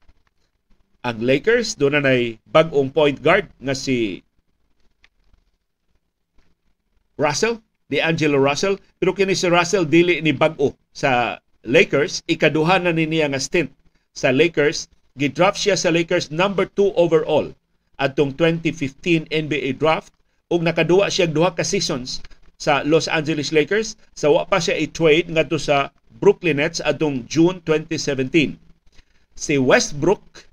ang 1.02 1.18
Lakers 1.18 1.74
doon 1.74 1.98
na 1.98 2.06
nay 2.06 2.38
bag-ong 2.46 2.94
point 2.94 3.18
guard 3.18 3.50
nga 3.58 3.74
si 3.74 4.22
Russell 7.18 7.58
ni 7.92 8.00
Angelo 8.00 8.40
Russell. 8.40 8.80
Pero 8.96 9.12
kini 9.12 9.36
si 9.36 9.52
Russell 9.52 9.84
dili 9.84 10.24
ni 10.24 10.32
bag-o 10.32 10.72
sa 10.96 11.36
Lakers. 11.68 12.24
Ikaduha 12.24 12.80
na 12.80 12.96
ni 12.96 13.04
niya 13.04 13.28
nga 13.28 13.36
stint 13.36 13.68
sa 14.16 14.32
Lakers. 14.32 14.88
Gidraft 15.20 15.60
siya 15.60 15.76
sa 15.76 15.92
Lakers 15.92 16.32
number 16.32 16.64
2 16.72 16.96
overall 16.96 17.52
atong 18.00 18.32
2015 18.40 19.28
NBA 19.28 19.76
draft. 19.76 20.16
Ug 20.48 20.64
nakaduwa 20.64 21.12
siya 21.12 21.28
duha 21.28 21.52
ka 21.52 21.60
seasons 21.60 22.24
sa 22.56 22.80
Los 22.88 23.12
Angeles 23.12 23.52
Lakers. 23.52 24.00
Sa 24.16 24.32
wa 24.32 24.48
pa 24.48 24.56
siya 24.56 24.80
i-trade 24.80 25.28
ngadto 25.28 25.60
sa 25.60 25.92
Brooklyn 26.16 26.56
Nets 26.56 26.80
atong 26.80 27.28
June 27.28 27.60
2017 27.60 28.56
si 29.34 29.58
Westbrook 29.58 30.46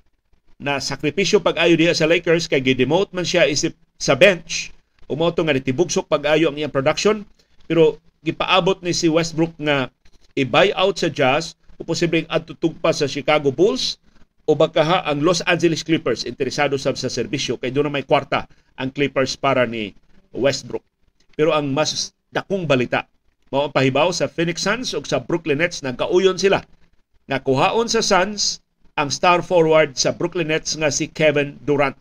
na 0.59 0.81
sakripisyo 0.81 1.39
pag-ayo 1.39 1.77
diha 1.77 1.95
sa 1.95 2.07
Lakers 2.09 2.49
kay 2.49 2.59
gidemote 2.59 3.13
man 3.15 3.27
siya 3.27 3.47
isip 3.47 3.75
sa 3.99 4.15
bench 4.15 4.73
umoto 5.09 5.41
nga 5.41 5.57
nitibugsok 5.57 6.05
pag-ayo 6.05 6.53
ang 6.53 6.55
iyang 6.55 6.71
production. 6.71 7.25
Pero 7.65 7.97
gipaabot 8.21 8.79
ni 8.85 8.93
si 8.93 9.09
Westbrook 9.09 9.57
nga 9.57 9.89
i-buy 10.37 10.71
out 10.77 11.01
sa 11.01 11.09
Jazz 11.09 11.57
o 11.75 11.83
posibleng 11.83 12.29
adtutug 12.29 12.77
pa 12.77 12.93
sa 12.93 13.09
Chicago 13.09 13.49
Bulls 13.49 13.97
o 14.45 14.53
baka 14.53 15.03
ang 15.05 15.25
Los 15.25 15.41
Angeles 15.49 15.81
Clippers. 15.81 16.23
Interesado 16.23 16.77
sa 16.77 16.93
sa 16.93 17.09
serbisyo. 17.09 17.57
Kay 17.57 17.73
doon 17.73 17.89
may 17.89 18.05
kwarta 18.05 18.45
ang 18.77 18.93
Clippers 18.93 19.33
para 19.35 19.65
ni 19.65 19.91
Westbrook. 20.31 20.85
Pero 21.33 21.51
ang 21.51 21.73
mas 21.73 22.13
dakong 22.29 22.69
balita 22.69 23.09
mao 23.49 23.65
ang 23.65 23.73
pahibaw 23.73 24.13
sa 24.13 24.29
Phoenix 24.29 24.61
Suns 24.61 24.93
ug 24.93 25.09
sa 25.09 25.17
Brooklyn 25.17 25.57
Nets. 25.57 25.81
Nagkauyon 25.81 26.37
sila. 26.37 26.61
Nga 27.25 27.41
kuhaon 27.41 27.89
sa 27.89 28.05
Suns 28.05 28.61
ang 28.93 29.09
star 29.09 29.41
forward 29.41 29.97
sa 29.97 30.13
Brooklyn 30.13 30.53
Nets 30.53 30.77
nga 30.77 30.93
si 30.93 31.09
Kevin 31.09 31.57
Durant 31.65 31.97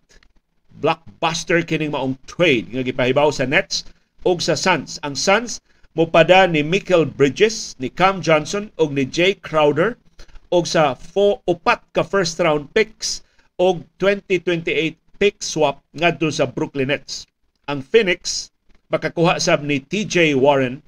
blockbuster 0.78 1.62
kining 1.66 1.92
maong 1.92 2.14
trade 2.24 2.70
nga 2.70 2.86
gipahibaw 2.86 3.28
sa 3.34 3.44
Nets 3.44 3.84
ug 4.22 4.38
sa 4.38 4.54
Suns. 4.54 5.02
Ang 5.02 5.18
Suns 5.18 5.62
mopada 5.98 6.46
ni 6.46 6.62
Michael 6.62 7.10
Bridges, 7.10 7.74
ni 7.82 7.90
Cam 7.90 8.22
Johnson 8.22 8.70
ug 8.78 8.94
ni 8.94 9.06
Jay 9.06 9.34
Crowder 9.34 9.98
og 10.48 10.64
sa 10.64 10.94
four, 10.96 11.44
upat 11.44 11.82
ka 11.92 12.06
first 12.06 12.40
round 12.40 12.70
picks 12.72 13.26
og 13.58 13.84
2028 14.00 14.96
pick 15.18 15.42
swap 15.42 15.82
ngadto 15.92 16.30
sa 16.30 16.46
Brooklyn 16.46 16.94
Nets. 16.94 17.26
Ang 17.66 17.82
Phoenix 17.82 18.48
makakuha 18.88 19.42
sab 19.42 19.66
ni 19.66 19.82
TJ 19.82 20.38
Warren 20.38 20.80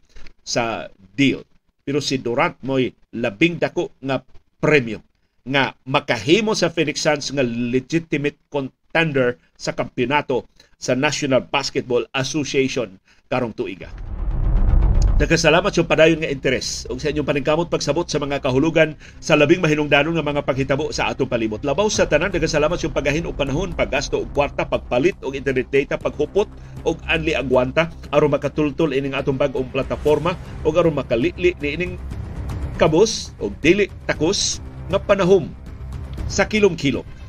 sa 0.46 0.88
deal. 1.18 1.44
Pero 1.84 1.98
si 1.98 2.22
Durant 2.22 2.56
mo'y 2.62 2.94
labing 3.18 3.58
dako 3.58 3.92
nga 4.00 4.22
premyo 4.62 5.02
nga 5.44 5.74
makahimo 5.88 6.54
sa 6.54 6.70
Phoenix 6.70 7.02
Suns 7.02 7.32
nga 7.34 7.42
legitimate 7.44 8.38
contender 8.90 9.38
sa 9.54 9.70
kampeonato 9.70 10.50
sa 10.74 10.98
National 10.98 11.46
Basketball 11.46 12.10
Association 12.10 12.98
karong 13.30 13.54
tuiga. 13.54 13.86
Nagkasalamat 15.20 15.70
sa 15.70 15.84
padayon 15.84 16.24
nga 16.24 16.32
interes 16.32 16.88
ug 16.88 16.96
sa 16.96 17.12
inyong 17.12 17.28
paningkamot 17.28 17.68
pagsabot 17.68 18.08
sa 18.08 18.16
mga 18.16 18.40
kahulugan 18.40 18.96
sa 19.20 19.36
labing 19.36 19.60
mahinungdanon 19.60 20.16
nga 20.16 20.24
mga 20.24 20.42
paghitabo 20.42 20.90
sa 20.90 21.12
atong 21.12 21.28
palibot. 21.28 21.60
Labaw 21.60 21.86
sa 21.92 22.08
tanan 22.08 22.32
nagkasalamat 22.32 22.80
sa 22.80 22.88
pagahin 22.88 23.28
og 23.28 23.36
panahon, 23.36 23.76
paggasto 23.76 24.24
og 24.24 24.32
kwarta, 24.32 24.64
pagpalit 24.64 25.20
og 25.20 25.36
internet 25.36 25.68
data, 25.68 26.00
paghupot 26.00 26.48
og 26.88 26.96
anli 27.04 27.36
agwanta 27.36 27.92
aron 28.10 28.32
makatultol 28.32 28.96
ining 28.96 29.12
atong 29.12 29.36
bag-ong 29.36 29.68
plataporma 29.68 30.34
ug 30.64 30.74
aron 30.74 30.96
makalili 30.96 31.52
ni 31.60 31.76
ining 31.76 31.94
kabos 32.80 33.36
og 33.44 33.52
dili 33.60 33.92
takos 34.08 34.64
nga 34.88 34.96
panahom 34.96 35.52
sa 36.32 36.48
kilom-kilom 36.48 37.19